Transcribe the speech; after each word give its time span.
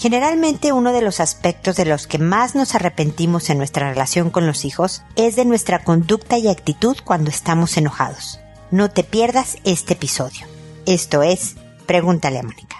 Generalmente 0.00 0.72
uno 0.72 0.94
de 0.94 1.02
los 1.02 1.20
aspectos 1.20 1.76
de 1.76 1.84
los 1.84 2.06
que 2.06 2.16
más 2.16 2.54
nos 2.54 2.74
arrepentimos 2.74 3.50
en 3.50 3.58
nuestra 3.58 3.90
relación 3.90 4.30
con 4.30 4.46
los 4.46 4.64
hijos 4.64 5.02
es 5.14 5.36
de 5.36 5.44
nuestra 5.44 5.84
conducta 5.84 6.38
y 6.38 6.48
actitud 6.48 6.96
cuando 7.04 7.28
estamos 7.28 7.76
enojados. 7.76 8.40
No 8.70 8.90
te 8.90 9.04
pierdas 9.04 9.58
este 9.64 9.92
episodio. 9.92 10.46
Esto 10.86 11.22
es, 11.22 11.56
pregúntale 11.84 12.38
a 12.38 12.42
Mónica. 12.42 12.76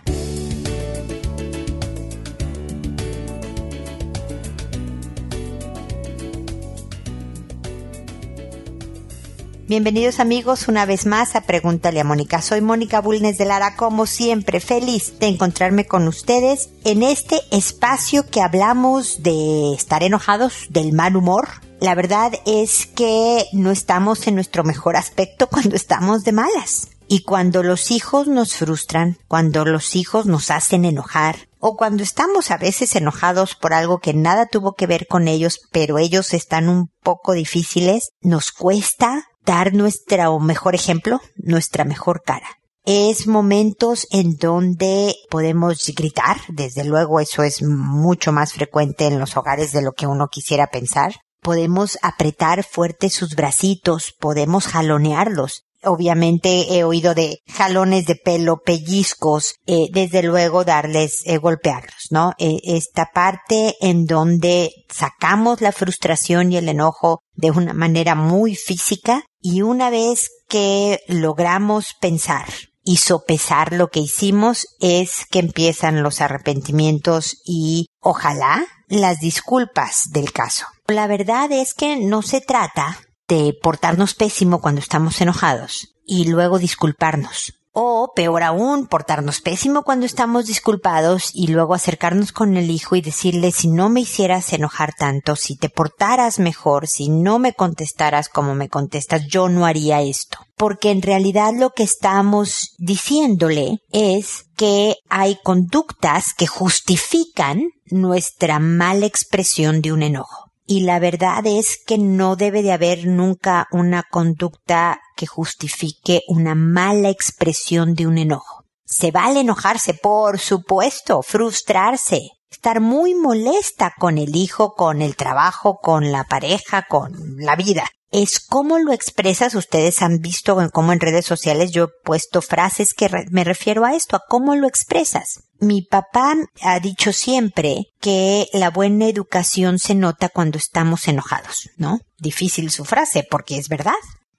Bienvenidos 9.70 10.18
amigos 10.18 10.66
una 10.66 10.84
vez 10.84 11.06
más 11.06 11.36
a 11.36 11.42
Pregúntale 11.42 12.00
a 12.00 12.04
Mónica. 12.04 12.42
Soy 12.42 12.60
Mónica 12.60 13.00
Bulnes 13.00 13.38
de 13.38 13.44
Lara, 13.44 13.76
como 13.76 14.04
siempre, 14.06 14.58
feliz 14.58 15.20
de 15.20 15.28
encontrarme 15.28 15.86
con 15.86 16.08
ustedes 16.08 16.70
en 16.82 17.04
este 17.04 17.40
espacio 17.52 18.26
que 18.26 18.42
hablamos 18.42 19.22
de 19.22 19.72
estar 19.72 20.02
enojados, 20.02 20.66
del 20.70 20.92
mal 20.92 21.14
humor. 21.14 21.46
La 21.80 21.94
verdad 21.94 22.32
es 22.46 22.86
que 22.86 23.44
no 23.52 23.70
estamos 23.70 24.26
en 24.26 24.34
nuestro 24.34 24.64
mejor 24.64 24.96
aspecto 24.96 25.46
cuando 25.50 25.76
estamos 25.76 26.24
de 26.24 26.32
malas. 26.32 26.88
Y 27.06 27.22
cuando 27.22 27.62
los 27.62 27.92
hijos 27.92 28.26
nos 28.26 28.56
frustran, 28.56 29.18
cuando 29.28 29.64
los 29.64 29.94
hijos 29.94 30.26
nos 30.26 30.50
hacen 30.50 30.84
enojar, 30.84 31.48
o 31.60 31.76
cuando 31.76 32.02
estamos 32.02 32.50
a 32.50 32.56
veces 32.56 32.96
enojados 32.96 33.54
por 33.54 33.72
algo 33.72 34.00
que 34.00 34.14
nada 34.14 34.46
tuvo 34.46 34.74
que 34.74 34.88
ver 34.88 35.06
con 35.06 35.28
ellos, 35.28 35.60
pero 35.70 35.98
ellos 35.98 36.34
están 36.34 36.68
un 36.68 36.90
poco 37.02 37.34
difíciles, 37.34 38.10
nos 38.20 38.50
cuesta 38.50 39.29
dar 39.44 39.72
nuestro 39.72 40.38
mejor 40.38 40.74
ejemplo, 40.74 41.20
nuestra 41.36 41.84
mejor 41.84 42.22
cara. 42.22 42.46
Es 42.84 43.26
momentos 43.26 44.06
en 44.10 44.36
donde 44.36 45.14
podemos 45.28 45.92
gritar, 45.94 46.38
desde 46.48 46.84
luego 46.84 47.20
eso 47.20 47.42
es 47.42 47.62
mucho 47.62 48.32
más 48.32 48.54
frecuente 48.54 49.06
en 49.06 49.18
los 49.18 49.36
hogares 49.36 49.72
de 49.72 49.82
lo 49.82 49.92
que 49.92 50.06
uno 50.06 50.28
quisiera 50.28 50.68
pensar. 50.68 51.14
Podemos 51.42 51.98
apretar 52.02 52.64
fuerte 52.64 53.10
sus 53.10 53.34
bracitos, 53.34 54.14
podemos 54.18 54.66
jalonearlos, 54.66 55.64
obviamente 55.82 56.76
he 56.76 56.84
oído 56.84 57.14
de 57.14 57.40
jalones 57.48 58.06
de 58.06 58.16
pelo, 58.16 58.60
pellizcos, 58.64 59.54
eh, 59.66 59.88
desde 59.92 60.22
luego 60.22 60.64
darles, 60.64 61.22
eh, 61.24 61.38
golpearlos, 61.38 62.08
¿no? 62.10 62.32
Eh, 62.38 62.58
esta 62.64 63.10
parte 63.12 63.76
en 63.80 64.06
donde 64.06 64.70
sacamos 64.88 65.60
la 65.60 65.72
frustración 65.72 66.52
y 66.52 66.56
el 66.56 66.68
enojo 66.68 67.22
de 67.34 67.50
una 67.50 67.72
manera 67.72 68.14
muy 68.14 68.54
física 68.54 69.24
y 69.40 69.62
una 69.62 69.90
vez 69.90 70.30
que 70.48 71.00
logramos 71.08 71.94
pensar 72.00 72.46
y 72.82 72.96
sopesar 72.96 73.72
lo 73.72 73.88
que 73.88 74.00
hicimos 74.00 74.66
es 74.80 75.26
que 75.30 75.38
empiezan 75.38 76.02
los 76.02 76.20
arrepentimientos 76.20 77.40
y 77.44 77.86
ojalá 78.00 78.64
las 78.88 79.20
disculpas 79.20 80.10
del 80.10 80.32
caso. 80.32 80.66
La 80.88 81.06
verdad 81.06 81.52
es 81.52 81.74
que 81.74 81.96
no 81.96 82.22
se 82.22 82.40
trata 82.40 82.98
de 83.28 83.54
portarnos 83.62 84.14
pésimo 84.14 84.60
cuando 84.60 84.80
estamos 84.80 85.20
enojados 85.20 85.94
y 86.04 86.24
luego 86.24 86.58
disculparnos. 86.58 87.59
O, 87.72 88.12
peor 88.16 88.42
aún, 88.42 88.86
portarnos 88.86 89.40
pésimo 89.40 89.84
cuando 89.84 90.04
estamos 90.04 90.46
disculpados 90.46 91.30
y 91.32 91.46
luego 91.46 91.74
acercarnos 91.74 92.32
con 92.32 92.56
el 92.56 92.68
hijo 92.68 92.96
y 92.96 93.00
decirle 93.00 93.52
si 93.52 93.68
no 93.68 93.88
me 93.88 94.00
hicieras 94.00 94.52
enojar 94.52 94.92
tanto, 94.98 95.36
si 95.36 95.56
te 95.56 95.68
portaras 95.68 96.40
mejor, 96.40 96.88
si 96.88 97.08
no 97.08 97.38
me 97.38 97.52
contestaras 97.52 98.28
como 98.28 98.56
me 98.56 98.68
contestas, 98.68 99.26
yo 99.28 99.48
no 99.48 99.66
haría 99.66 100.02
esto. 100.02 100.38
Porque 100.56 100.90
en 100.90 101.00
realidad 101.00 101.52
lo 101.56 101.70
que 101.70 101.84
estamos 101.84 102.74
diciéndole 102.78 103.78
es 103.92 104.46
que 104.56 104.96
hay 105.08 105.38
conductas 105.42 106.34
que 106.34 106.48
justifican 106.48 107.62
nuestra 107.86 108.58
mala 108.58 109.06
expresión 109.06 109.80
de 109.80 109.92
un 109.92 110.02
enojo 110.02 110.39
y 110.70 110.82
la 110.82 111.00
verdad 111.00 111.44
es 111.48 111.82
que 111.84 111.98
no 111.98 112.36
debe 112.36 112.62
de 112.62 112.70
haber 112.70 113.04
nunca 113.04 113.66
una 113.72 114.04
conducta 114.04 115.00
que 115.16 115.26
justifique 115.26 116.22
una 116.28 116.54
mala 116.54 117.08
expresión 117.08 117.94
de 117.96 118.06
un 118.06 118.18
enojo. 118.18 118.62
Se 118.84 119.10
vale 119.10 119.40
enojarse, 119.40 119.94
por 119.94 120.38
supuesto, 120.38 121.22
frustrarse, 121.22 122.20
estar 122.50 122.80
muy 122.80 123.14
molesta 123.14 123.94
con 123.98 124.18
el 124.18 124.36
hijo, 124.36 124.74
con 124.74 125.02
el 125.02 125.16
trabajo, 125.16 125.78
con 125.80 126.12
la 126.12 126.24
pareja, 126.24 126.86
con 126.88 127.36
la 127.38 127.56
vida 127.56 127.84
es 128.10 128.40
cómo 128.40 128.78
lo 128.78 128.92
expresas. 128.92 129.54
Ustedes 129.54 130.02
han 130.02 130.18
visto 130.18 130.58
cómo 130.72 130.92
en 130.92 131.00
redes 131.00 131.24
sociales 131.24 131.70
yo 131.70 131.84
he 131.84 132.04
puesto 132.04 132.42
frases 132.42 132.94
que 132.94 133.08
me 133.30 133.44
refiero 133.44 133.84
a 133.84 133.94
esto, 133.94 134.16
a 134.16 134.22
cómo 134.28 134.54
lo 134.56 134.66
expresas. 134.66 135.44
Mi 135.58 135.82
papá 135.82 136.34
ha 136.62 136.80
dicho 136.80 137.12
siempre 137.12 137.86
que 138.00 138.48
la 138.52 138.70
buena 138.70 139.06
educación 139.06 139.78
se 139.78 139.94
nota 139.94 140.28
cuando 140.28 140.58
estamos 140.58 141.06
enojados, 141.08 141.70
¿no? 141.76 142.00
Difícil 142.18 142.70
su 142.70 142.84
frase 142.84 143.26
porque 143.30 143.58
es 143.58 143.68
verdad. 143.68 143.92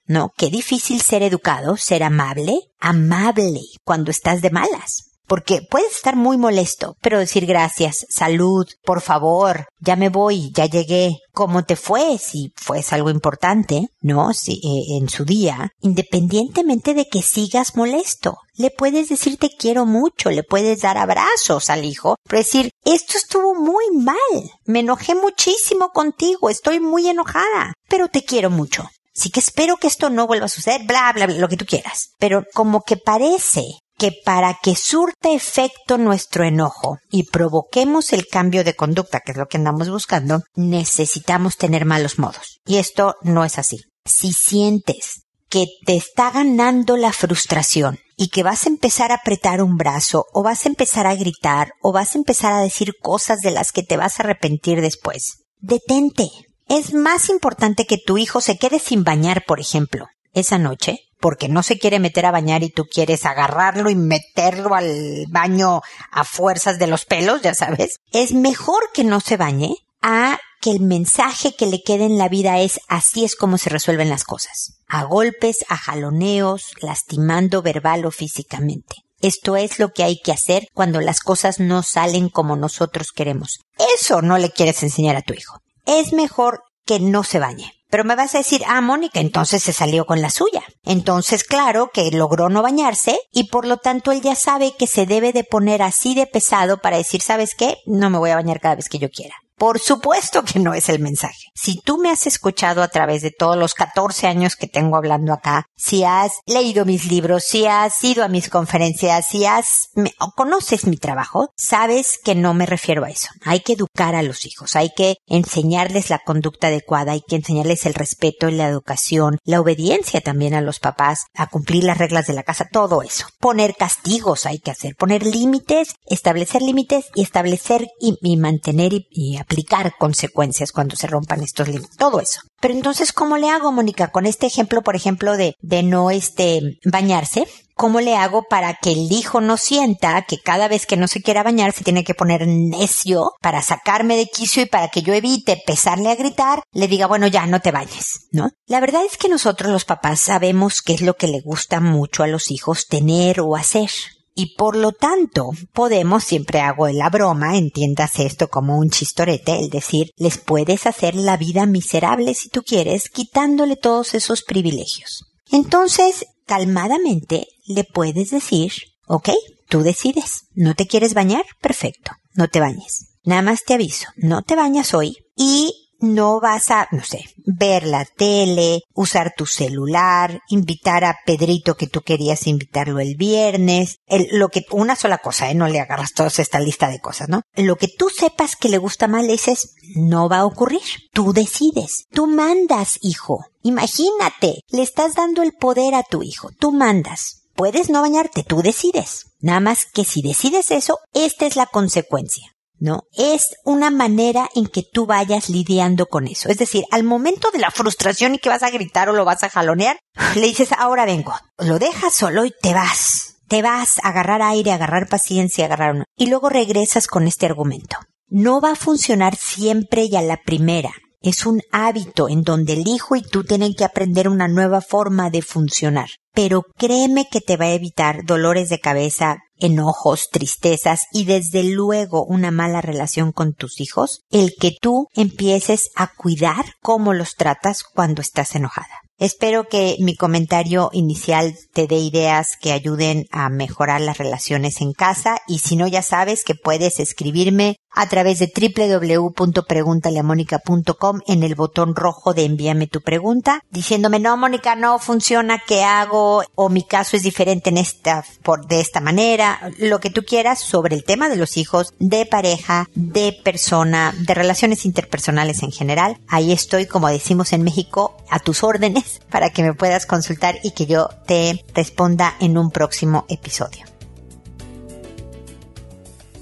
No, 0.04 0.32
qué 0.36 0.50
difícil 0.50 1.00
ser 1.00 1.22
educado, 1.22 1.76
ser 1.76 2.02
amable, 2.02 2.58
amable 2.80 3.60
cuando 3.84 4.10
estás 4.10 4.42
de 4.42 4.50
malas 4.50 5.11
porque 5.32 5.62
puedes 5.62 5.92
estar 5.96 6.14
muy 6.14 6.36
molesto, 6.36 6.98
pero 7.00 7.18
decir 7.18 7.46
gracias, 7.46 8.04
salud, 8.10 8.66
por 8.84 9.00
favor, 9.00 9.64
ya 9.80 9.96
me 9.96 10.10
voy, 10.10 10.52
ya 10.52 10.66
llegué, 10.66 11.20
cómo 11.32 11.64
te 11.64 11.74
fue, 11.74 12.18
si 12.18 12.52
fue 12.54 12.84
algo 12.90 13.08
importante, 13.08 13.88
¿no? 14.02 14.34
Si, 14.34 14.60
eh, 14.62 14.98
en 14.98 15.08
su 15.08 15.24
día, 15.24 15.70
independientemente 15.80 16.92
de 16.92 17.06
que 17.06 17.22
sigas 17.22 17.76
molesto. 17.76 18.36
Le 18.58 18.68
puedes 18.68 19.08
decir 19.08 19.38
te 19.38 19.48
quiero 19.48 19.86
mucho, 19.86 20.30
le 20.30 20.42
puedes 20.42 20.82
dar 20.82 20.98
abrazos 20.98 21.70
al 21.70 21.86
hijo, 21.86 22.16
pero 22.24 22.40
decir, 22.40 22.70
esto 22.84 23.16
estuvo 23.16 23.54
muy 23.54 23.86
mal, 23.90 24.50
me 24.66 24.80
enojé 24.80 25.14
muchísimo 25.14 25.92
contigo, 25.94 26.50
estoy 26.50 26.78
muy 26.78 27.08
enojada, 27.08 27.72
pero 27.88 28.08
te 28.08 28.22
quiero 28.22 28.50
mucho. 28.50 28.86
Así 29.16 29.30
que 29.30 29.40
espero 29.40 29.76
que 29.76 29.86
esto 29.86 30.10
no 30.10 30.26
vuelva 30.26 30.46
a 30.46 30.50
suceder, 30.50 30.82
bla, 30.86 31.10
bla, 31.14 31.26
bla, 31.26 31.36
lo 31.36 31.48
que 31.48 31.56
tú 31.56 31.66
quieras. 31.66 32.10
Pero 32.18 32.44
como 32.54 32.82
que 32.82 32.96
parece 32.96 33.78
que 34.02 34.10
para 34.24 34.58
que 34.60 34.74
surta 34.74 35.30
efecto 35.30 35.96
nuestro 35.96 36.42
enojo 36.42 36.98
y 37.08 37.30
provoquemos 37.30 38.12
el 38.12 38.26
cambio 38.26 38.64
de 38.64 38.74
conducta, 38.74 39.20
que 39.20 39.30
es 39.30 39.38
lo 39.38 39.46
que 39.46 39.58
andamos 39.58 39.90
buscando, 39.90 40.42
necesitamos 40.56 41.56
tener 41.56 41.84
malos 41.84 42.18
modos. 42.18 42.58
Y 42.66 42.78
esto 42.78 43.14
no 43.22 43.44
es 43.44 43.60
así. 43.60 43.78
Si 44.04 44.32
sientes 44.32 45.22
que 45.48 45.66
te 45.86 45.94
está 45.94 46.32
ganando 46.32 46.96
la 46.96 47.12
frustración 47.12 48.00
y 48.16 48.30
que 48.30 48.42
vas 48.42 48.66
a 48.66 48.70
empezar 48.70 49.12
a 49.12 49.18
apretar 49.18 49.62
un 49.62 49.76
brazo 49.76 50.26
o 50.32 50.42
vas 50.42 50.66
a 50.66 50.68
empezar 50.68 51.06
a 51.06 51.14
gritar 51.14 51.70
o 51.80 51.92
vas 51.92 52.16
a 52.16 52.18
empezar 52.18 52.52
a 52.52 52.60
decir 52.60 52.94
cosas 53.00 53.38
de 53.38 53.52
las 53.52 53.70
que 53.70 53.84
te 53.84 53.96
vas 53.96 54.18
a 54.18 54.24
arrepentir 54.24 54.80
después, 54.80 55.44
detente. 55.60 56.28
Es 56.68 56.92
más 56.92 57.28
importante 57.28 57.86
que 57.86 57.98
tu 57.98 58.18
hijo 58.18 58.40
se 58.40 58.58
quede 58.58 58.80
sin 58.80 59.04
bañar, 59.04 59.44
por 59.46 59.60
ejemplo, 59.60 60.08
esa 60.32 60.58
noche, 60.58 60.98
porque 61.22 61.48
no 61.48 61.62
se 61.62 61.78
quiere 61.78 62.00
meter 62.00 62.26
a 62.26 62.32
bañar 62.32 62.64
y 62.64 62.70
tú 62.70 62.86
quieres 62.86 63.24
agarrarlo 63.26 63.88
y 63.90 63.94
meterlo 63.94 64.74
al 64.74 65.26
baño 65.28 65.80
a 66.10 66.24
fuerzas 66.24 66.80
de 66.80 66.88
los 66.88 67.04
pelos, 67.04 67.42
ya 67.42 67.54
sabes, 67.54 68.00
es 68.10 68.32
mejor 68.32 68.90
que 68.92 69.04
no 69.04 69.20
se 69.20 69.36
bañe 69.36 69.76
a 70.02 70.40
que 70.60 70.72
el 70.72 70.80
mensaje 70.80 71.54
que 71.54 71.66
le 71.66 71.80
quede 71.80 72.06
en 72.06 72.18
la 72.18 72.28
vida 72.28 72.58
es 72.58 72.80
así 72.88 73.24
es 73.24 73.36
como 73.36 73.56
se 73.56 73.70
resuelven 73.70 74.10
las 74.10 74.24
cosas. 74.24 74.80
A 74.88 75.04
golpes, 75.04 75.64
a 75.68 75.76
jaloneos, 75.76 76.72
lastimando 76.80 77.62
verbal 77.62 78.04
o 78.04 78.10
físicamente. 78.10 78.96
Esto 79.20 79.54
es 79.56 79.78
lo 79.78 79.92
que 79.92 80.02
hay 80.02 80.18
que 80.18 80.32
hacer 80.32 80.66
cuando 80.74 81.00
las 81.00 81.20
cosas 81.20 81.60
no 81.60 81.84
salen 81.84 82.30
como 82.30 82.56
nosotros 82.56 83.12
queremos. 83.14 83.60
Eso 83.96 84.22
no 84.22 84.38
le 84.38 84.50
quieres 84.50 84.82
enseñar 84.82 85.14
a 85.14 85.22
tu 85.22 85.34
hijo. 85.34 85.60
Es 85.86 86.12
mejor 86.12 86.64
que 86.84 86.98
no 86.98 87.22
se 87.22 87.38
bañe. 87.38 87.72
Pero 87.92 88.04
me 88.04 88.16
vas 88.16 88.34
a 88.34 88.38
decir, 88.38 88.62
ah, 88.66 88.80
Mónica, 88.80 89.20
entonces 89.20 89.62
se 89.62 89.74
salió 89.74 90.06
con 90.06 90.22
la 90.22 90.30
suya. 90.30 90.62
Entonces, 90.82 91.44
claro 91.44 91.90
que 91.92 92.10
logró 92.10 92.48
no 92.48 92.62
bañarse 92.62 93.18
y 93.32 93.50
por 93.50 93.66
lo 93.66 93.76
tanto 93.76 94.12
él 94.12 94.22
ya 94.22 94.34
sabe 94.34 94.72
que 94.78 94.86
se 94.86 95.04
debe 95.04 95.34
de 95.34 95.44
poner 95.44 95.82
así 95.82 96.14
de 96.14 96.26
pesado 96.26 96.78
para 96.78 96.96
decir, 96.96 97.20
¿sabes 97.20 97.54
qué? 97.54 97.76
No 97.84 98.08
me 98.08 98.16
voy 98.16 98.30
a 98.30 98.36
bañar 98.36 98.60
cada 98.60 98.76
vez 98.76 98.88
que 98.88 98.98
yo 98.98 99.10
quiera. 99.10 99.34
Por 99.62 99.78
supuesto 99.78 100.42
que 100.42 100.58
no 100.58 100.74
es 100.74 100.88
el 100.88 100.98
mensaje. 100.98 101.52
Si 101.54 101.80
tú 101.80 101.96
me 101.96 102.10
has 102.10 102.26
escuchado 102.26 102.82
a 102.82 102.88
través 102.88 103.22
de 103.22 103.30
todos 103.30 103.56
los 103.56 103.74
14 103.74 104.26
años 104.26 104.56
que 104.56 104.66
tengo 104.66 104.96
hablando 104.96 105.32
acá, 105.32 105.66
si 105.76 106.02
has 106.02 106.32
leído 106.46 106.84
mis 106.84 107.06
libros, 107.06 107.44
si 107.44 107.66
has 107.66 108.02
ido 108.02 108.24
a 108.24 108.28
mis 108.28 108.48
conferencias, 108.48 109.24
si 109.28 109.44
has 109.44 109.90
o 110.18 110.32
conoces 110.34 110.88
mi 110.88 110.96
trabajo, 110.96 111.50
sabes 111.56 112.18
que 112.24 112.34
no 112.34 112.54
me 112.54 112.66
refiero 112.66 113.04
a 113.04 113.10
eso. 113.10 113.28
Hay 113.44 113.60
que 113.60 113.74
educar 113.74 114.16
a 114.16 114.24
los 114.24 114.46
hijos, 114.46 114.74
hay 114.74 114.90
que 114.96 115.18
enseñarles 115.28 116.10
la 116.10 116.18
conducta 116.18 116.66
adecuada, 116.66 117.12
hay 117.12 117.20
que 117.20 117.36
enseñarles 117.36 117.86
el 117.86 117.94
respeto 117.94 118.48
y 118.48 118.56
la 118.56 118.66
educación, 118.66 119.38
la 119.44 119.60
obediencia 119.60 120.20
también 120.20 120.54
a 120.54 120.60
los 120.60 120.80
papás, 120.80 121.26
a 121.36 121.46
cumplir 121.46 121.84
las 121.84 121.98
reglas 121.98 122.26
de 122.26 122.32
la 122.32 122.42
casa, 122.42 122.66
todo 122.72 123.02
eso. 123.02 123.28
Poner 123.38 123.76
castigos 123.76 124.44
hay 124.44 124.58
que 124.58 124.72
hacer, 124.72 124.96
poner 124.96 125.24
límites, 125.24 125.94
establecer 126.06 126.62
límites 126.62 127.10
y 127.14 127.22
establecer 127.22 127.86
y, 128.00 128.36
mantener 128.36 128.92
y, 128.92 129.06
y 129.12 129.36
implicar 129.52 129.94
consecuencias 129.98 130.72
cuando 130.72 130.96
se 130.96 131.06
rompan 131.06 131.42
estos 131.42 131.68
límites, 131.68 131.96
todo 131.96 132.20
eso. 132.20 132.40
Pero 132.60 132.74
entonces, 132.74 133.12
¿cómo 133.12 133.36
le 133.36 133.50
hago, 133.50 133.72
Mónica? 133.72 134.08
Con 134.08 134.24
este 134.24 134.46
ejemplo, 134.46 134.82
por 134.82 134.96
ejemplo, 134.96 135.36
de, 135.36 135.54
de 135.60 135.82
no 135.82 136.10
este, 136.10 136.78
bañarse, 136.84 137.46
¿cómo 137.74 138.00
le 138.00 138.16
hago 138.16 138.44
para 138.48 138.74
que 138.80 138.92
el 138.92 139.12
hijo 139.12 139.40
no 139.40 139.56
sienta 139.56 140.22
que 140.22 140.38
cada 140.38 140.68
vez 140.68 140.86
que 140.86 140.96
no 140.96 141.08
se 141.08 141.22
quiera 141.22 141.42
bañar 141.42 141.72
se 141.72 141.84
tiene 141.84 142.04
que 142.04 142.14
poner 142.14 142.46
necio 142.46 143.32
para 143.42 143.62
sacarme 143.62 144.16
de 144.16 144.26
quicio 144.26 144.62
y 144.62 144.66
para 144.66 144.88
que 144.88 145.02
yo 145.02 145.12
evite 145.12 145.52
empezarle 145.52 146.10
a 146.10 146.16
gritar, 146.16 146.62
le 146.72 146.88
diga, 146.88 147.06
bueno, 147.06 147.26
ya 147.26 147.46
no 147.46 147.60
te 147.60 147.72
bañes, 147.72 148.28
¿no? 148.30 148.50
La 148.66 148.80
verdad 148.80 149.04
es 149.04 149.18
que 149.18 149.28
nosotros 149.28 149.70
los 149.70 149.84
papás 149.84 150.20
sabemos 150.20 150.82
qué 150.82 150.94
es 150.94 151.02
lo 151.02 151.14
que 151.14 151.28
le 151.28 151.40
gusta 151.40 151.80
mucho 151.80 152.22
a 152.22 152.28
los 152.28 152.50
hijos 152.50 152.86
tener 152.86 153.40
o 153.40 153.56
hacer 153.56 153.90
y 154.34 154.56
por 154.56 154.76
lo 154.76 154.92
tanto 154.92 155.50
podemos, 155.72 156.24
siempre 156.24 156.60
hago 156.60 156.88
la 156.88 157.10
broma, 157.10 157.56
entiendas 157.56 158.18
esto 158.18 158.48
como 158.48 158.78
un 158.78 158.90
chistorete, 158.90 159.58
el 159.58 159.70
decir, 159.70 160.10
les 160.16 160.38
puedes 160.38 160.86
hacer 160.86 161.14
la 161.14 161.36
vida 161.36 161.66
miserable 161.66 162.34
si 162.34 162.48
tú 162.48 162.62
quieres, 162.62 163.08
quitándole 163.08 163.76
todos 163.76 164.14
esos 164.14 164.42
privilegios. 164.42 165.26
Entonces, 165.50 166.26
calmadamente 166.46 167.46
le 167.66 167.84
puedes 167.84 168.30
decir, 168.30 168.72
ok, 169.06 169.30
tú 169.68 169.82
decides, 169.82 170.46
¿no 170.54 170.74
te 170.74 170.86
quieres 170.86 171.14
bañar? 171.14 171.44
Perfecto, 171.60 172.12
no 172.34 172.48
te 172.48 172.60
bañes. 172.60 173.08
Nada 173.24 173.42
más 173.42 173.62
te 173.64 173.74
aviso, 173.74 174.08
no 174.16 174.42
te 174.42 174.56
bañas 174.56 174.94
hoy 174.94 175.16
y 175.36 175.81
no 176.02 176.40
vas 176.40 176.70
a, 176.70 176.88
no 176.90 177.02
sé, 177.02 177.24
ver 177.46 177.86
la 177.86 178.04
tele, 178.04 178.82
usar 178.92 179.32
tu 179.36 179.46
celular, 179.46 180.40
invitar 180.48 181.04
a 181.04 181.18
Pedrito 181.24 181.76
que 181.76 181.86
tú 181.86 182.02
querías 182.02 182.46
invitarlo 182.46 183.00
el 183.00 183.16
viernes, 183.16 183.96
lo 184.32 184.48
que, 184.48 184.66
una 184.70 184.96
sola 184.96 185.18
cosa, 185.18 185.50
¿eh? 185.50 185.54
no 185.54 185.68
le 185.68 185.80
agarras 185.80 186.12
toda 186.12 186.28
esta 186.28 186.60
lista 186.60 186.88
de 186.88 187.00
cosas, 187.00 187.28
¿no? 187.28 187.42
Lo 187.54 187.76
que 187.76 187.88
tú 187.88 188.10
sepas 188.10 188.56
que 188.56 188.68
le 188.68 188.78
gusta 188.78 189.08
más, 189.08 189.24
le 189.24 189.32
dices, 189.32 189.74
no 189.94 190.28
va 190.28 190.38
a 190.38 190.46
ocurrir. 190.46 190.82
Tú 191.12 191.32
decides, 191.32 192.06
tú 192.10 192.26
mandas, 192.26 192.98
hijo. 193.00 193.44
Imagínate, 193.62 194.62
le 194.70 194.82
estás 194.82 195.14
dando 195.14 195.42
el 195.42 195.52
poder 195.52 195.94
a 195.94 196.02
tu 196.02 196.22
hijo, 196.22 196.50
tú 196.58 196.72
mandas. 196.72 197.42
Puedes 197.54 197.90
no 197.90 198.00
bañarte, 198.00 198.42
tú 198.42 198.62
decides. 198.62 199.26
Nada 199.40 199.60
más 199.60 199.86
que 199.86 200.04
si 200.04 200.22
decides 200.22 200.70
eso, 200.70 200.98
esta 201.12 201.46
es 201.46 201.54
la 201.54 201.66
consecuencia. 201.66 202.52
¿No? 202.82 203.04
Es 203.12 203.54
una 203.64 203.90
manera 203.90 204.50
en 204.56 204.66
que 204.66 204.82
tú 204.82 205.06
vayas 205.06 205.48
lidiando 205.48 206.06
con 206.06 206.26
eso. 206.26 206.48
Es 206.48 206.58
decir, 206.58 206.84
al 206.90 207.04
momento 207.04 207.52
de 207.52 207.60
la 207.60 207.70
frustración 207.70 208.34
y 208.34 208.38
que 208.38 208.48
vas 208.48 208.64
a 208.64 208.70
gritar 208.70 209.08
o 209.08 209.12
lo 209.12 209.24
vas 209.24 209.44
a 209.44 209.48
jalonear, 209.48 210.00
le 210.34 210.48
dices, 210.48 210.72
ahora 210.76 211.06
vengo. 211.06 211.32
Lo 211.58 211.78
dejas 211.78 212.12
solo 212.12 212.44
y 212.44 212.52
te 212.60 212.74
vas. 212.74 213.36
Te 213.46 213.62
vas 213.62 214.00
a 214.02 214.08
agarrar 214.08 214.42
aire, 214.42 214.72
a 214.72 214.74
agarrar 214.74 215.08
paciencia, 215.08 215.66
agarrar 215.66 215.94
uno. 215.94 216.04
Y 216.16 216.26
luego 216.26 216.48
regresas 216.48 217.06
con 217.06 217.28
este 217.28 217.46
argumento. 217.46 217.98
No 218.26 218.60
va 218.60 218.72
a 218.72 218.76
funcionar 218.76 219.36
siempre 219.36 220.04
y 220.04 220.16
a 220.16 220.22
la 220.22 220.38
primera. 220.38 220.90
Es 221.22 221.46
un 221.46 221.62
hábito 221.70 222.28
en 222.28 222.42
donde 222.42 222.72
el 222.72 222.88
hijo 222.88 223.14
y 223.14 223.22
tú 223.22 223.44
tienen 223.44 223.74
que 223.74 223.84
aprender 223.84 224.28
una 224.28 224.48
nueva 224.48 224.80
forma 224.80 225.30
de 225.30 225.40
funcionar. 225.42 226.08
Pero 226.34 226.64
créeme 226.76 227.26
que 227.30 227.40
te 227.40 227.56
va 227.56 227.66
a 227.66 227.74
evitar 227.74 228.24
dolores 228.24 228.68
de 228.68 228.80
cabeza, 228.80 229.38
enojos, 229.56 230.30
tristezas 230.32 231.02
y 231.12 231.24
desde 231.24 231.62
luego 231.62 232.24
una 232.24 232.50
mala 232.50 232.80
relación 232.80 233.30
con 233.30 233.52
tus 233.54 233.80
hijos, 233.80 234.22
el 234.30 234.54
que 234.58 234.72
tú 234.80 235.06
empieces 235.14 235.90
a 235.94 236.12
cuidar 236.12 236.64
cómo 236.80 237.14
los 237.14 237.36
tratas 237.36 237.84
cuando 237.84 238.20
estás 238.20 238.56
enojada. 238.56 239.02
Espero 239.18 239.68
que 239.68 239.96
mi 240.00 240.16
comentario 240.16 240.90
inicial 240.92 241.54
te 241.72 241.86
dé 241.86 241.98
ideas 241.98 242.56
que 242.60 242.72
ayuden 242.72 243.26
a 243.30 243.48
mejorar 243.50 244.00
las 244.00 244.18
relaciones 244.18 244.80
en 244.80 244.92
casa 244.92 245.36
y 245.46 245.60
si 245.60 245.76
no 245.76 245.86
ya 245.86 246.02
sabes 246.02 246.42
que 246.42 246.56
puedes 246.56 246.98
escribirme 246.98 247.76
a 247.94 248.08
través 248.08 248.38
de 248.38 248.50
www.preguntaleamónica.com 248.52 251.20
en 251.26 251.42
el 251.42 251.54
botón 251.54 251.94
rojo 251.94 252.34
de 252.34 252.44
envíame 252.44 252.86
tu 252.86 253.00
pregunta 253.00 253.64
diciéndome 253.70 254.18
no 254.18 254.36
Mónica 254.36 254.76
no 254.76 254.98
funciona 254.98 255.62
qué 255.66 255.84
hago 255.84 256.42
o 256.54 256.68
mi 256.68 256.82
caso 256.82 257.16
es 257.16 257.22
diferente 257.22 257.70
en 257.70 257.78
esta 257.78 258.24
por 258.42 258.66
de 258.66 258.80
esta 258.80 259.00
manera 259.00 259.70
lo 259.78 260.00
que 260.00 260.10
tú 260.10 260.24
quieras 260.24 260.60
sobre 260.60 260.94
el 260.94 261.04
tema 261.04 261.28
de 261.28 261.36
los 261.36 261.56
hijos 261.56 261.94
de 261.98 262.26
pareja 262.26 262.88
de 262.94 263.38
persona 263.44 264.14
de 264.18 264.34
relaciones 264.34 264.84
interpersonales 264.84 265.62
en 265.62 265.72
general 265.72 266.18
ahí 266.28 266.52
estoy 266.52 266.86
como 266.86 267.08
decimos 267.08 267.52
en 267.52 267.62
México 267.62 268.16
a 268.30 268.38
tus 268.38 268.64
órdenes 268.64 269.20
para 269.30 269.50
que 269.50 269.62
me 269.62 269.74
puedas 269.74 270.06
consultar 270.06 270.58
y 270.62 270.72
que 270.72 270.86
yo 270.86 271.08
te 271.26 271.64
responda 271.74 272.34
en 272.40 272.58
un 272.58 272.70
próximo 272.70 273.24
episodio. 273.28 273.91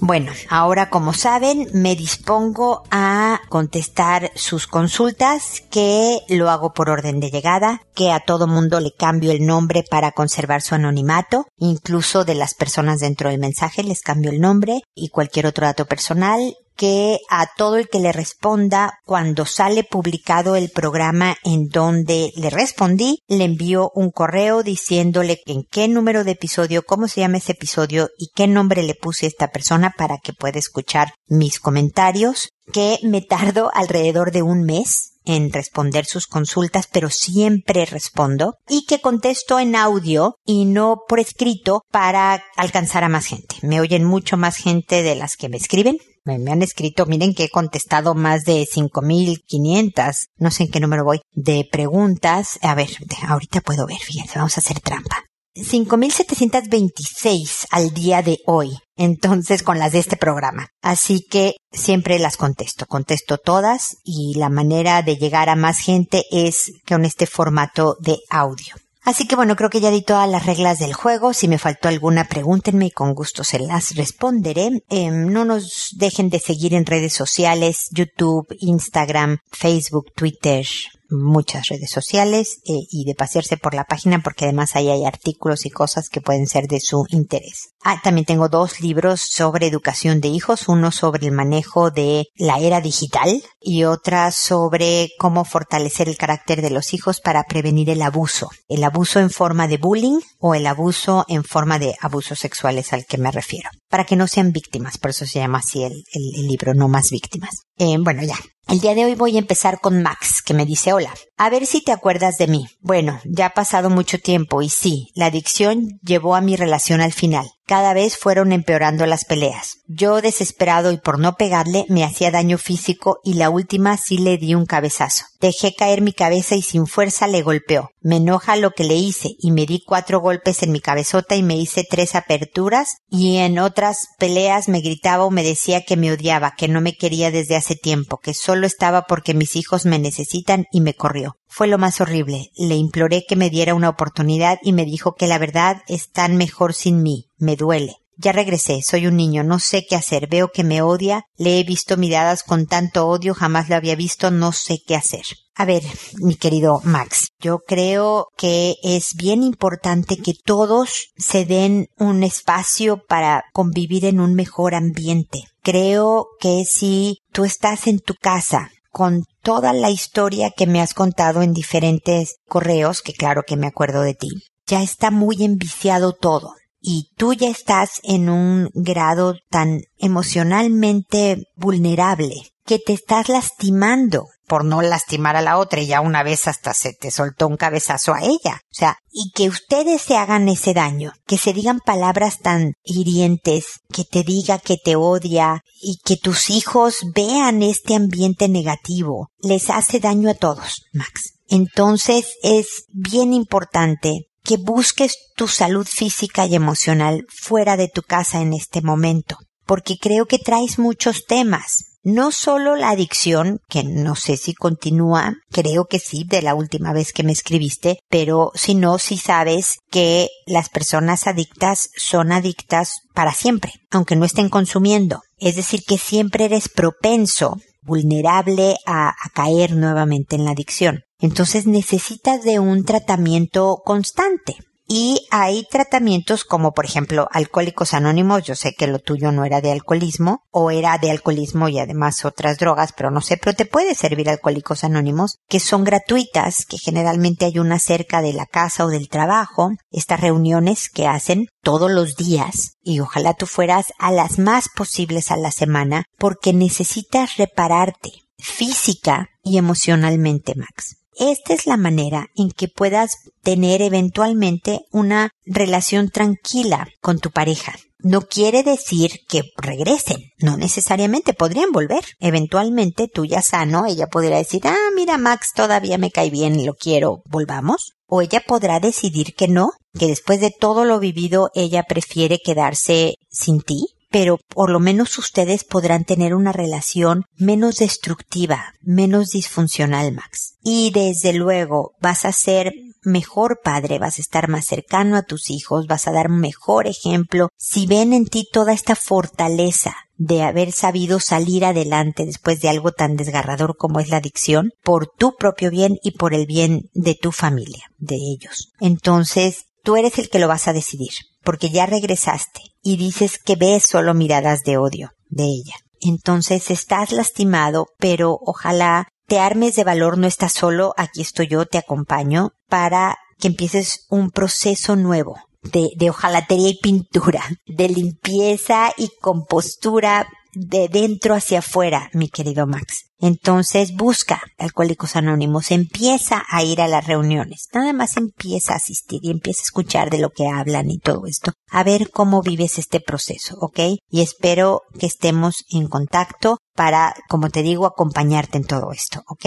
Bueno, 0.03 0.31
ahora 0.49 0.89
como 0.89 1.13
saben, 1.13 1.67
me 1.73 1.95
dispongo 1.95 2.81
a 2.89 3.39
contestar 3.49 4.31
sus 4.33 4.65
consultas, 4.65 5.61
que 5.69 6.17
lo 6.27 6.49
hago 6.49 6.73
por 6.73 6.89
orden 6.89 7.19
de 7.19 7.29
llegada, 7.29 7.83
que 7.93 8.11
a 8.11 8.19
todo 8.19 8.47
mundo 8.47 8.79
le 8.79 8.93
cambio 8.93 9.31
el 9.31 9.45
nombre 9.45 9.83
para 9.87 10.11
conservar 10.11 10.63
su 10.63 10.73
anonimato, 10.73 11.45
incluso 11.59 12.25
de 12.25 12.33
las 12.33 12.55
personas 12.55 12.99
dentro 12.99 13.29
del 13.29 13.39
mensaje 13.39 13.83
les 13.83 14.01
cambio 14.01 14.31
el 14.31 14.39
nombre 14.39 14.81
y 14.95 15.09
cualquier 15.09 15.45
otro 15.45 15.67
dato 15.67 15.85
personal 15.85 16.55
que 16.81 17.19
a 17.29 17.45
todo 17.55 17.77
el 17.77 17.89
que 17.89 17.99
le 17.99 18.11
responda 18.11 18.95
cuando 19.05 19.45
sale 19.45 19.83
publicado 19.83 20.55
el 20.55 20.71
programa 20.71 21.37
en 21.43 21.69
donde 21.69 22.31
le 22.35 22.49
respondí, 22.49 23.19
le 23.27 23.43
envío 23.43 23.91
un 23.93 24.09
correo 24.09 24.63
diciéndole 24.63 25.41
en 25.45 25.61
qué 25.69 25.87
número 25.87 26.23
de 26.23 26.31
episodio, 26.31 26.81
cómo 26.81 27.07
se 27.07 27.21
llama 27.21 27.37
ese 27.37 27.51
episodio 27.51 28.09
y 28.17 28.29
qué 28.33 28.47
nombre 28.47 28.81
le 28.81 28.95
puse 28.95 29.27
a 29.27 29.29
esta 29.29 29.49
persona 29.49 29.93
para 29.95 30.17
que 30.17 30.33
pueda 30.33 30.57
escuchar 30.57 31.13
mis 31.27 31.59
comentarios, 31.59 32.49
que 32.73 32.97
me 33.03 33.21
tardo 33.21 33.69
alrededor 33.75 34.31
de 34.31 34.41
un 34.41 34.63
mes 34.63 35.11
en 35.23 35.53
responder 35.53 36.05
sus 36.05 36.25
consultas, 36.25 36.87
pero 36.91 37.11
siempre 37.11 37.85
respondo 37.85 38.55
y 38.67 38.87
que 38.87 39.01
contesto 39.01 39.59
en 39.59 39.75
audio 39.75 40.33
y 40.45 40.65
no 40.65 41.01
por 41.07 41.19
escrito 41.19 41.83
para 41.91 42.43
alcanzar 42.55 43.03
a 43.03 43.09
más 43.09 43.27
gente. 43.27 43.57
Me 43.61 43.79
oyen 43.79 44.03
mucho 44.03 44.35
más 44.35 44.55
gente 44.55 45.03
de 45.03 45.13
las 45.13 45.37
que 45.37 45.47
me 45.47 45.57
escriben. 45.57 45.99
Me, 46.23 46.35
han 46.51 46.61
escrito, 46.61 47.07
miren 47.07 47.33
que 47.33 47.45
he 47.45 47.49
contestado 47.49 48.13
más 48.13 48.43
de 48.43 48.67
5500, 48.71 50.27
no 50.37 50.51
sé 50.51 50.63
en 50.63 50.71
qué 50.71 50.79
número 50.79 51.03
voy, 51.03 51.21
de 51.31 51.67
preguntas. 51.71 52.59
A 52.61 52.75
ver, 52.75 52.89
ahorita 53.27 53.61
puedo 53.61 53.87
ver, 53.87 53.97
fíjense, 53.97 54.37
vamos 54.37 54.55
a 54.57 54.61
hacer 54.61 54.79
trampa. 54.79 55.23
5.726 55.55 57.65
al 57.71 57.93
día 57.93 58.21
de 58.21 58.37
hoy, 58.45 58.77
entonces 58.95 59.63
con 59.63 59.79
las 59.79 59.91
de 59.91 59.99
este 59.99 60.15
programa. 60.15 60.69
Así 60.81 61.27
que 61.29 61.55
siempre 61.71 62.19
las 62.19 62.37
contesto, 62.37 62.85
contesto 62.85 63.37
todas 63.37 63.97
y 64.03 64.35
la 64.37 64.47
manera 64.49 65.01
de 65.01 65.17
llegar 65.17 65.49
a 65.49 65.57
más 65.57 65.79
gente 65.79 66.23
es 66.31 66.71
con 66.87 67.03
este 67.03 67.25
formato 67.25 67.97
de 67.99 68.19
audio. 68.29 68.75
Así 69.03 69.27
que 69.27 69.35
bueno, 69.35 69.55
creo 69.55 69.71
que 69.71 69.81
ya 69.81 69.89
di 69.89 70.03
todas 70.03 70.29
las 70.29 70.45
reglas 70.45 70.77
del 70.77 70.93
juego. 70.93 71.33
Si 71.33 71.47
me 71.47 71.57
faltó 71.57 71.87
alguna, 71.87 72.25
pregúntenme 72.25 72.87
y 72.87 72.91
con 72.91 73.15
gusto 73.15 73.43
se 73.43 73.57
las 73.59 73.95
responderé. 73.95 74.83
Em, 74.89 75.31
no 75.31 75.43
nos 75.43 75.95
dejen 75.97 76.29
de 76.29 76.39
seguir 76.39 76.75
en 76.75 76.85
redes 76.85 77.13
sociales, 77.13 77.87
YouTube, 77.91 78.47
Instagram, 78.59 79.39
Facebook, 79.51 80.13
Twitter, 80.15 80.65
muchas 81.11 81.67
redes 81.67 81.91
sociales 81.91 82.61
eh, 82.65 82.87
y 82.89 83.05
de 83.05 83.15
pasearse 83.15 83.57
por 83.57 83.73
la 83.73 83.85
página 83.85 84.21
porque 84.23 84.45
además 84.45 84.75
ahí 84.75 84.89
hay 84.89 85.05
artículos 85.05 85.65
y 85.65 85.69
cosas 85.69 86.09
que 86.09 86.21
pueden 86.21 86.47
ser 86.47 86.67
de 86.67 86.79
su 86.79 87.05
interés. 87.09 87.71
Ah, 87.83 87.99
también 88.03 88.25
tengo 88.25 88.47
dos 88.47 88.79
libros 88.79 89.21
sobre 89.21 89.67
educación 89.67 90.21
de 90.21 90.27
hijos, 90.27 90.67
uno 90.67 90.91
sobre 90.91 91.25
el 91.25 91.31
manejo 91.31 91.89
de 91.89 92.27
la 92.35 92.59
era 92.59 92.79
digital 92.79 93.43
y 93.59 93.85
otra 93.85 94.31
sobre 94.31 95.09
cómo 95.17 95.45
fortalecer 95.45 96.07
el 96.07 96.17
carácter 96.17 96.61
de 96.61 96.69
los 96.69 96.93
hijos 96.93 97.21
para 97.21 97.43
prevenir 97.43 97.89
el 97.89 98.01
abuso, 98.01 98.49
el 98.67 98.83
abuso 98.83 99.19
en 99.19 99.29
forma 99.29 99.67
de 99.67 99.77
bullying 99.77 100.19
o 100.39 100.55
el 100.55 100.67
abuso 100.67 101.25
en 101.27 101.43
forma 101.43 101.79
de 101.79 101.95
abusos 101.99 102.39
sexuales 102.39 102.93
al 102.93 103.05
que 103.05 103.17
me 103.17 103.31
refiero, 103.31 103.69
para 103.91 104.05
que 104.05 104.15
no 104.15 104.25
sean 104.25 104.53
víctimas, 104.53 104.97
por 104.97 105.11
eso 105.11 105.27
se 105.27 105.39
llama 105.39 105.59
así 105.59 105.83
el, 105.83 106.47
libro, 106.47 106.73
no 106.73 106.87
más 106.87 107.11
víctimas. 107.11 107.51
Eh, 107.77 107.97
bueno, 107.99 108.23
ya, 108.23 108.37
el 108.69 108.79
día 108.79 108.95
de 108.95 109.03
hoy 109.03 109.15
voy 109.15 109.35
a 109.35 109.39
empezar 109.39 109.81
con 109.81 110.01
Max, 110.01 110.41
que 110.41 110.53
me 110.53 110.65
dice 110.65 110.93
hola. 110.93 111.13
A 111.37 111.49
ver 111.49 111.65
si 111.65 111.83
te 111.83 111.91
acuerdas 111.91 112.37
de 112.37 112.47
mí. 112.47 112.67
Bueno, 112.79 113.19
ya 113.25 113.47
ha 113.47 113.53
pasado 113.53 113.89
mucho 113.89 114.17
tiempo 114.17 114.61
y 114.61 114.69
sí, 114.69 115.11
la 115.13 115.25
adicción 115.25 115.99
llevó 116.03 116.35
a 116.35 116.41
mi 116.41 116.55
relación 116.55 117.01
al 117.01 117.11
final. 117.11 117.51
Cada 117.71 117.93
vez 117.93 118.17
fueron 118.17 118.51
empeorando 118.51 119.05
las 119.05 119.23
peleas. 119.23 119.77
Yo 119.87 120.19
desesperado 120.19 120.91
y 120.91 120.97
por 120.97 121.19
no 121.19 121.35
pegarle 121.35 121.85
me 121.87 122.03
hacía 122.03 122.29
daño 122.29 122.57
físico 122.57 123.19
y 123.23 123.35
la 123.35 123.49
última 123.49 123.95
sí 123.95 124.17
le 124.17 124.37
di 124.37 124.55
un 124.55 124.65
cabezazo. 124.65 125.23
Dejé 125.39 125.73
caer 125.73 126.01
mi 126.01 126.11
cabeza 126.11 126.55
y 126.57 126.63
sin 126.63 126.85
fuerza 126.85 127.27
le 127.27 127.41
golpeó. 127.41 127.91
Me 128.01 128.17
enoja 128.17 128.57
lo 128.57 128.71
que 128.71 128.83
le 128.83 128.95
hice 128.95 129.29
y 129.39 129.51
me 129.51 129.65
di 129.65 129.81
cuatro 129.85 130.19
golpes 130.19 130.63
en 130.63 130.73
mi 130.73 130.81
cabezota 130.81 131.37
y 131.37 131.43
me 131.43 131.55
hice 131.55 131.85
tres 131.89 132.13
aperturas 132.13 132.97
y 133.09 133.37
en 133.37 133.57
otras 133.57 133.99
peleas 134.19 134.67
me 134.67 134.81
gritaba 134.81 135.23
o 135.23 135.31
me 135.31 135.41
decía 135.41 135.85
que 135.85 135.95
me 135.95 136.11
odiaba, 136.11 136.55
que 136.57 136.67
no 136.67 136.81
me 136.81 136.97
quería 136.97 137.31
desde 137.31 137.55
hace 137.55 137.77
tiempo, 137.77 138.17
que 138.17 138.33
solo 138.33 138.67
estaba 138.67 139.03
porque 139.03 139.33
mis 139.33 139.55
hijos 139.55 139.85
me 139.85 139.97
necesitan 139.97 140.65
y 140.73 140.81
me 140.81 140.93
corrió. 140.93 141.37
Fue 141.53 141.67
lo 141.67 141.77
más 141.77 141.99
horrible. 141.99 142.49
Le 142.55 142.75
imploré 142.75 143.25
que 143.27 143.35
me 143.35 143.49
diera 143.49 143.75
una 143.75 143.89
oportunidad 143.89 144.59
y 144.63 144.71
me 144.71 144.85
dijo 144.85 145.15
que 145.15 145.27
la 145.27 145.37
verdad 145.37 145.81
están 145.89 146.37
mejor 146.37 146.73
sin 146.73 147.03
mí. 147.03 147.25
Me 147.37 147.57
duele. 147.57 147.97
Ya 148.15 148.31
regresé, 148.31 148.81
soy 148.83 149.07
un 149.07 149.17
niño, 149.17 149.43
no 149.43 149.59
sé 149.59 149.85
qué 149.89 149.95
hacer, 149.95 150.27
veo 150.27 150.51
que 150.51 150.63
me 150.63 150.81
odia, 150.81 151.25
le 151.37 151.59
he 151.59 151.63
visto 151.63 151.97
miradas 151.97 152.43
con 152.43 152.67
tanto 152.67 153.07
odio, 153.07 153.33
jamás 153.33 153.67
lo 153.67 153.75
había 153.75 153.95
visto, 153.95 154.31
no 154.31 154.51
sé 154.51 154.79
qué 154.85 154.95
hacer. 154.95 155.23
A 155.55 155.65
ver, 155.65 155.83
mi 156.19 156.35
querido 156.35 156.81
Max, 156.83 157.29
yo 157.39 157.59
creo 157.59 158.27
que 158.37 158.75
es 158.83 159.15
bien 159.15 159.43
importante 159.43 160.17
que 160.17 160.33
todos 160.33 161.09
se 161.17 161.45
den 161.45 161.87
un 161.97 162.23
espacio 162.23 163.03
para 163.07 163.43
convivir 163.53 164.05
en 164.05 164.19
un 164.19 164.35
mejor 164.35 164.75
ambiente. 164.75 165.43
Creo 165.63 166.27
que 166.39 166.63
si 166.63 167.17
tú 167.31 167.43
estás 167.43 167.87
en 167.87 167.99
tu 167.99 168.13
casa 168.13 168.69
con 168.91 169.23
toda 169.41 169.73
la 169.73 169.89
historia 169.89 170.51
que 170.51 170.67
me 170.67 170.81
has 170.81 170.93
contado 170.93 171.41
en 171.41 171.53
diferentes 171.53 172.35
correos, 172.47 173.01
que 173.01 173.13
claro 173.13 173.43
que 173.47 173.57
me 173.57 173.67
acuerdo 173.67 174.01
de 174.01 174.13
ti, 174.13 174.29
ya 174.67 174.83
está 174.83 175.11
muy 175.11 175.43
enviciado 175.43 176.13
todo 176.13 176.53
y 176.81 177.11
tú 177.15 177.33
ya 177.33 177.49
estás 177.49 177.99
en 178.03 178.29
un 178.29 178.69
grado 178.73 179.35
tan 179.49 179.81
emocionalmente 179.97 181.43
vulnerable 181.55 182.35
que 182.65 182.79
te 182.79 182.93
estás 182.93 183.29
lastimando 183.29 184.27
por 184.51 184.65
no 184.65 184.81
lastimar 184.81 185.37
a 185.37 185.41
la 185.41 185.57
otra 185.57 185.79
y 185.79 185.87
ya 185.87 186.01
una 186.01 186.23
vez 186.23 186.45
hasta 186.45 186.73
se 186.73 186.91
te 186.91 187.09
soltó 187.09 187.47
un 187.47 187.55
cabezazo 187.55 188.13
a 188.13 188.21
ella. 188.21 188.59
O 188.69 188.73
sea, 188.73 188.97
y 189.09 189.31
que 189.31 189.47
ustedes 189.47 190.01
se 190.01 190.17
hagan 190.17 190.49
ese 190.49 190.73
daño, 190.73 191.13
que 191.25 191.37
se 191.37 191.53
digan 191.53 191.79
palabras 191.79 192.39
tan 192.39 192.73
hirientes, 192.83 193.79
que 193.93 194.03
te 194.03 194.23
diga 194.23 194.59
que 194.59 194.75
te 194.75 194.97
odia 194.97 195.63
y 195.81 195.99
que 196.03 196.17
tus 196.17 196.49
hijos 196.49 196.97
vean 197.15 197.63
este 197.63 197.95
ambiente 197.95 198.49
negativo, 198.49 199.29
les 199.39 199.69
hace 199.69 200.01
daño 200.01 200.29
a 200.29 200.33
todos, 200.33 200.83
Max. 200.91 201.35
Entonces 201.47 202.33
es 202.43 202.83
bien 202.89 203.31
importante 203.31 204.27
que 204.43 204.57
busques 204.57 205.15
tu 205.37 205.47
salud 205.47 205.87
física 205.87 206.45
y 206.45 206.55
emocional 206.55 207.25
fuera 207.29 207.77
de 207.77 207.87
tu 207.87 208.01
casa 208.01 208.41
en 208.41 208.51
este 208.51 208.81
momento, 208.81 209.37
porque 209.65 209.95
creo 209.97 210.25
que 210.25 210.39
traes 210.39 210.77
muchos 210.77 211.23
temas 211.25 211.90
no 212.03 212.31
solo 212.31 212.75
la 212.75 212.89
adicción, 212.89 213.59
que 213.69 213.83
no 213.83 214.15
sé 214.15 214.37
si 214.37 214.53
continúa, 214.53 215.33
creo 215.51 215.85
que 215.85 215.99
sí, 215.99 216.23
de 216.23 216.41
la 216.41 216.55
última 216.55 216.93
vez 216.93 217.13
que 217.13 217.23
me 217.23 217.31
escribiste, 217.31 217.99
pero 218.09 218.51
si 218.55 218.75
no, 218.75 218.97
si 218.97 219.17
sabes 219.17 219.77
que 219.89 220.29
las 220.45 220.69
personas 220.69 221.27
adictas 221.27 221.89
son 221.95 222.31
adictas 222.31 223.01
para 223.13 223.33
siempre, 223.33 223.73
aunque 223.91 224.15
no 224.15 224.25
estén 224.25 224.49
consumiendo. 224.49 225.21
Es 225.37 225.55
decir, 225.55 225.83
que 225.87 225.97
siempre 225.97 226.45
eres 226.45 226.69
propenso, 226.69 227.57
vulnerable 227.83 228.77
a, 228.85 229.09
a 229.09 229.29
caer 229.33 229.75
nuevamente 229.75 230.35
en 230.35 230.45
la 230.45 230.51
adicción. 230.51 231.01
Entonces 231.19 231.67
necesitas 231.67 232.43
de 232.43 232.59
un 232.59 232.83
tratamiento 232.83 233.77
constante. 233.83 234.57
Y 234.93 235.25
hay 235.31 235.63
tratamientos 235.71 236.43
como 236.43 236.73
por 236.73 236.83
ejemplo 236.83 237.29
alcohólicos 237.31 237.93
anónimos, 237.93 238.43
yo 238.43 238.55
sé 238.55 238.73
que 238.73 238.87
lo 238.87 238.99
tuyo 238.99 239.31
no 239.31 239.45
era 239.45 239.61
de 239.61 239.71
alcoholismo 239.71 240.43
o 240.51 240.69
era 240.69 240.97
de 240.97 241.09
alcoholismo 241.09 241.69
y 241.69 241.79
además 241.79 242.25
otras 242.25 242.57
drogas, 242.57 242.91
pero 242.91 243.09
no 243.09 243.21
sé, 243.21 243.37
pero 243.37 243.55
te 243.55 243.65
puede 243.65 243.95
servir 243.95 244.29
alcohólicos 244.29 244.83
anónimos 244.83 245.37
que 245.47 245.61
son 245.61 245.85
gratuitas, 245.85 246.65
que 246.65 246.77
generalmente 246.77 247.45
hay 247.45 247.57
una 247.57 247.79
cerca 247.79 248.21
de 248.21 248.33
la 248.33 248.45
casa 248.45 248.83
o 248.83 248.89
del 248.89 249.07
trabajo, 249.07 249.71
estas 249.91 250.19
reuniones 250.19 250.89
que 250.89 251.07
hacen 251.07 251.47
todos 251.63 251.89
los 251.89 252.17
días 252.17 252.73
y 252.83 252.99
ojalá 252.99 253.33
tú 253.33 253.45
fueras 253.45 253.93
a 253.97 254.11
las 254.11 254.39
más 254.39 254.65
posibles 254.75 255.31
a 255.31 255.37
la 255.37 255.51
semana 255.51 256.03
porque 256.17 256.51
necesitas 256.51 257.37
repararte 257.37 258.11
física 258.37 259.29
y 259.41 259.57
emocionalmente, 259.57 260.53
Max. 260.57 261.00
Esta 261.17 261.53
es 261.53 261.65
la 261.67 261.77
manera 261.77 262.27
en 262.35 262.51
que 262.51 262.67
puedas 262.67 263.17
tener 263.43 263.81
eventualmente 263.81 264.81
una 264.91 265.31
relación 265.45 266.09
tranquila 266.09 266.87
con 267.01 267.19
tu 267.19 267.31
pareja. 267.31 267.73
No 268.03 268.21
quiere 268.21 268.63
decir 268.63 269.19
que 269.27 269.43
regresen, 269.57 270.31
no 270.39 270.57
necesariamente 270.57 271.33
podrían 271.33 271.71
volver. 271.71 272.03
Eventualmente 272.19 273.07
tú 273.07 273.25
ya 273.25 273.43
sano, 273.43 273.85
ella 273.85 274.07
podría 274.07 274.37
decir, 274.37 274.61
ah, 274.65 274.89
mira 274.95 275.19
Max, 275.19 275.51
todavía 275.53 275.99
me 275.99 276.09
cae 276.09 276.31
bien, 276.31 276.65
lo 276.65 276.73
quiero, 276.73 277.21
volvamos. 277.25 277.93
O 278.07 278.21
ella 278.21 278.41
podrá 278.45 278.79
decidir 278.79 279.35
que 279.35 279.47
no, 279.47 279.71
que 279.97 280.07
después 280.07 280.41
de 280.41 280.51
todo 280.51 280.83
lo 280.83 280.99
vivido 280.99 281.51
ella 281.53 281.83
prefiere 281.83 282.39
quedarse 282.43 283.15
sin 283.29 283.61
ti 283.61 283.85
pero 284.11 284.37
por 284.49 284.69
lo 284.69 284.79
menos 284.79 285.17
ustedes 285.17 285.63
podrán 285.63 286.03
tener 286.03 286.35
una 286.35 286.51
relación 286.51 287.23
menos 287.37 287.77
destructiva, 287.77 288.73
menos 288.81 289.29
disfuncional, 289.29 290.11
Max. 290.11 290.55
Y 290.61 290.91
desde 290.91 291.33
luego 291.33 291.93
vas 292.01 292.25
a 292.25 292.33
ser 292.33 292.73
mejor 293.03 293.61
padre, 293.63 293.97
vas 293.97 294.19
a 294.19 294.21
estar 294.21 294.47
más 294.47 294.65
cercano 294.65 295.17
a 295.17 295.23
tus 295.23 295.49
hijos, 295.49 295.87
vas 295.87 296.07
a 296.07 296.11
dar 296.11 296.29
mejor 296.29 296.87
ejemplo 296.87 297.49
si 297.57 297.87
ven 297.87 298.13
en 298.13 298.25
ti 298.25 298.47
toda 298.51 298.73
esta 298.73 298.95
fortaleza 298.95 299.95
de 300.17 300.43
haber 300.43 300.71
sabido 300.71 301.19
salir 301.19 301.65
adelante 301.65 302.25
después 302.25 302.61
de 302.61 302.69
algo 302.69 302.91
tan 302.91 303.15
desgarrador 303.15 303.75
como 303.75 303.99
es 303.99 304.09
la 304.09 304.17
adicción, 304.17 304.69
por 304.83 305.07
tu 305.07 305.35
propio 305.35 305.71
bien 305.71 305.97
y 306.03 306.11
por 306.11 306.35
el 306.35 306.45
bien 306.45 306.91
de 306.93 307.15
tu 307.15 307.31
familia, 307.31 307.85
de 307.97 308.17
ellos. 308.17 308.71
Entonces, 308.79 309.65
tú 309.83 309.95
eres 309.95 310.19
el 310.19 310.29
que 310.29 310.37
lo 310.37 310.47
vas 310.47 310.67
a 310.67 310.73
decidir 310.73 311.13
porque 311.43 311.71
ya 311.71 311.85
regresaste 311.85 312.61
y 312.81 312.97
dices 312.97 313.37
que 313.37 313.55
ves 313.55 313.83
solo 313.83 314.13
miradas 314.13 314.61
de 314.63 314.77
odio 314.77 315.11
de 315.29 315.43
ella. 315.43 315.75
Entonces 315.99 316.71
estás 316.71 317.11
lastimado, 317.11 317.87
pero 317.97 318.37
ojalá 318.41 319.07
te 319.27 319.39
armes 319.39 319.75
de 319.75 319.83
valor, 319.83 320.17
no 320.17 320.27
estás 320.27 320.53
solo, 320.53 320.93
aquí 320.97 321.21
estoy 321.21 321.47
yo, 321.47 321.65
te 321.65 321.77
acompaño, 321.77 322.51
para 322.67 323.17
que 323.39 323.47
empieces 323.47 324.05
un 324.09 324.31
proceso 324.31 324.95
nuevo 324.95 325.37
de, 325.61 325.89
de 325.95 326.09
hojalatería 326.09 326.69
y 326.69 326.79
pintura, 326.79 327.43
de 327.65 327.89
limpieza 327.89 328.91
y 328.97 329.09
compostura 329.21 330.27
de 330.53 330.87
dentro 330.87 331.35
hacia 331.35 331.59
afuera, 331.59 332.09
mi 332.13 332.29
querido 332.29 332.67
Max. 332.67 333.05
Entonces 333.19 333.95
busca 333.95 334.41
Alcohólicos 334.57 335.15
Anónimos, 335.15 335.71
empieza 335.71 336.43
a 336.49 336.63
ir 336.63 336.81
a 336.81 336.87
las 336.87 337.05
reuniones, 337.05 337.67
nada 337.71 337.93
más 337.93 338.17
empieza 338.17 338.73
a 338.73 338.77
asistir 338.77 339.19
y 339.23 339.29
empieza 339.29 339.61
a 339.61 339.63
escuchar 339.63 340.09
de 340.09 340.17
lo 340.17 340.31
que 340.31 340.47
hablan 340.47 340.89
y 340.89 340.97
todo 340.97 341.27
esto, 341.27 341.53
a 341.69 341.83
ver 341.83 342.09
cómo 342.09 342.41
vives 342.41 342.79
este 342.79 342.99
proceso, 342.99 343.57
¿ok? 343.59 343.79
Y 344.09 344.21
espero 344.21 344.81
que 344.99 345.05
estemos 345.05 345.65
en 345.69 345.87
contacto 345.87 346.57
para, 346.75 347.13
como 347.29 347.49
te 347.49 347.61
digo, 347.61 347.85
acompañarte 347.85 348.57
en 348.57 348.65
todo 348.65 348.91
esto, 348.91 349.21
¿ok? 349.27 349.45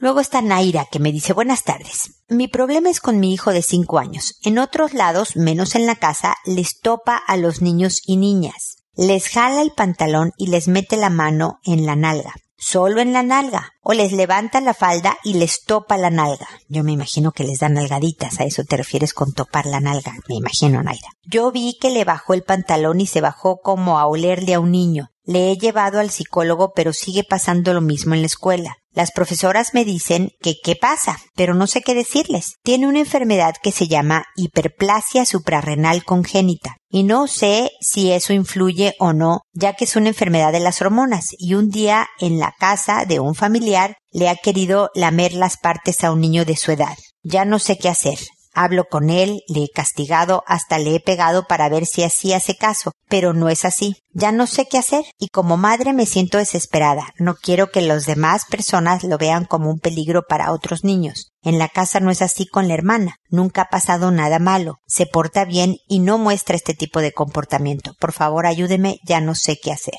Luego 0.00 0.20
está 0.20 0.40
Naira, 0.40 0.86
que 0.88 1.00
me 1.00 1.10
dice 1.10 1.32
buenas 1.32 1.64
tardes. 1.64 2.22
Mi 2.28 2.46
problema 2.46 2.88
es 2.88 3.00
con 3.00 3.18
mi 3.18 3.34
hijo 3.34 3.50
de 3.50 3.62
cinco 3.62 3.98
años. 3.98 4.38
En 4.42 4.60
otros 4.60 4.94
lados, 4.94 5.34
menos 5.34 5.74
en 5.74 5.86
la 5.86 5.96
casa, 5.96 6.36
les 6.44 6.78
topa 6.78 7.16
a 7.16 7.36
los 7.36 7.62
niños 7.62 8.00
y 8.06 8.16
niñas 8.16 8.77
les 8.98 9.28
jala 9.28 9.62
el 9.62 9.70
pantalón 9.70 10.32
y 10.36 10.48
les 10.48 10.66
mete 10.66 10.96
la 10.96 11.08
mano 11.08 11.60
en 11.64 11.86
la 11.86 11.94
nalga, 11.94 12.34
solo 12.56 13.00
en 13.00 13.12
la 13.12 13.22
nalga, 13.22 13.70
o 13.80 13.92
les 13.92 14.10
levanta 14.10 14.60
la 14.60 14.74
falda 14.74 15.16
y 15.22 15.34
les 15.34 15.62
topa 15.62 15.96
la 15.96 16.10
nalga. 16.10 16.48
Yo 16.68 16.82
me 16.82 16.90
imagino 16.90 17.30
que 17.30 17.44
les 17.44 17.60
dan 17.60 17.74
nalgaditas, 17.74 18.40
a 18.40 18.44
eso 18.44 18.64
te 18.64 18.76
refieres 18.76 19.14
con 19.14 19.32
topar 19.32 19.66
la 19.66 19.78
nalga, 19.78 20.14
me 20.28 20.34
imagino, 20.34 20.82
Naira. 20.82 21.10
Yo 21.22 21.52
vi 21.52 21.78
que 21.80 21.90
le 21.90 22.04
bajó 22.04 22.34
el 22.34 22.42
pantalón 22.42 23.00
y 23.00 23.06
se 23.06 23.20
bajó 23.20 23.60
como 23.62 24.00
a 24.00 24.08
olerle 24.08 24.54
a 24.54 24.60
un 24.60 24.72
niño. 24.72 25.10
Le 25.22 25.52
he 25.52 25.56
llevado 25.56 26.00
al 26.00 26.10
psicólogo, 26.10 26.72
pero 26.74 26.92
sigue 26.92 27.22
pasando 27.22 27.72
lo 27.74 27.80
mismo 27.80 28.14
en 28.14 28.22
la 28.22 28.26
escuela. 28.26 28.78
Las 28.90 29.12
profesoras 29.12 29.74
me 29.74 29.84
dicen 29.84 30.32
que 30.40 30.56
qué 30.60 30.74
pasa, 30.74 31.20
pero 31.36 31.54
no 31.54 31.68
sé 31.68 31.82
qué 31.82 31.94
decirles. 31.94 32.56
Tiene 32.64 32.88
una 32.88 32.98
enfermedad 32.98 33.54
que 33.62 33.70
se 33.70 33.86
llama 33.86 34.24
hiperplasia 34.34 35.24
suprarrenal 35.24 36.02
congénita 36.02 36.77
y 36.90 37.02
no 37.02 37.26
sé 37.26 37.70
si 37.80 38.12
eso 38.12 38.32
influye 38.32 38.94
o 38.98 39.12
no, 39.12 39.42
ya 39.52 39.74
que 39.74 39.84
es 39.84 39.96
una 39.96 40.08
enfermedad 40.08 40.52
de 40.52 40.60
las 40.60 40.80
hormonas 40.80 41.28
y 41.38 41.54
un 41.54 41.70
día 41.70 42.06
en 42.18 42.38
la 42.38 42.54
casa 42.58 43.04
de 43.06 43.20
un 43.20 43.34
familiar 43.34 43.96
le 44.10 44.28
ha 44.28 44.36
querido 44.36 44.90
lamer 44.94 45.34
las 45.34 45.56
partes 45.58 46.02
a 46.04 46.12
un 46.12 46.20
niño 46.20 46.44
de 46.44 46.56
su 46.56 46.72
edad. 46.72 46.96
Ya 47.22 47.44
no 47.44 47.58
sé 47.58 47.76
qué 47.78 47.88
hacer. 47.88 48.18
Hablo 48.54 48.84
con 48.90 49.10
él, 49.10 49.42
le 49.48 49.64
he 49.64 49.68
castigado, 49.68 50.42
hasta 50.46 50.78
le 50.78 50.96
he 50.96 51.00
pegado 51.00 51.46
para 51.46 51.68
ver 51.68 51.86
si 51.86 52.02
así 52.02 52.32
hace 52.32 52.56
caso, 52.56 52.92
pero 53.08 53.32
no 53.32 53.48
es 53.48 53.64
así. 53.64 53.96
Ya 54.12 54.32
no 54.32 54.46
sé 54.46 54.66
qué 54.66 54.78
hacer 54.78 55.04
y 55.18 55.28
como 55.28 55.56
madre 55.56 55.92
me 55.92 56.06
siento 56.06 56.38
desesperada. 56.38 57.12
No 57.18 57.34
quiero 57.36 57.70
que 57.70 57.82
las 57.82 58.06
demás 58.06 58.46
personas 58.50 59.04
lo 59.04 59.18
vean 59.18 59.44
como 59.44 59.70
un 59.70 59.78
peligro 59.78 60.22
para 60.28 60.52
otros 60.52 60.82
niños. 60.82 61.30
En 61.42 61.58
la 61.58 61.68
casa 61.68 62.00
no 62.00 62.10
es 62.10 62.20
así 62.20 62.46
con 62.46 62.68
la 62.68 62.74
hermana. 62.74 63.16
Nunca 63.30 63.62
ha 63.62 63.68
pasado 63.68 64.10
nada 64.10 64.38
malo. 64.38 64.78
Se 64.86 65.06
porta 65.06 65.44
bien 65.44 65.76
y 65.86 66.00
no 66.00 66.18
muestra 66.18 66.56
este 66.56 66.74
tipo 66.74 67.00
de 67.00 67.12
comportamiento. 67.12 67.92
Por 68.00 68.12
favor, 68.12 68.46
ayúdeme, 68.46 68.98
ya 69.06 69.20
no 69.20 69.34
sé 69.34 69.56
qué 69.62 69.72
hacer. 69.72 69.98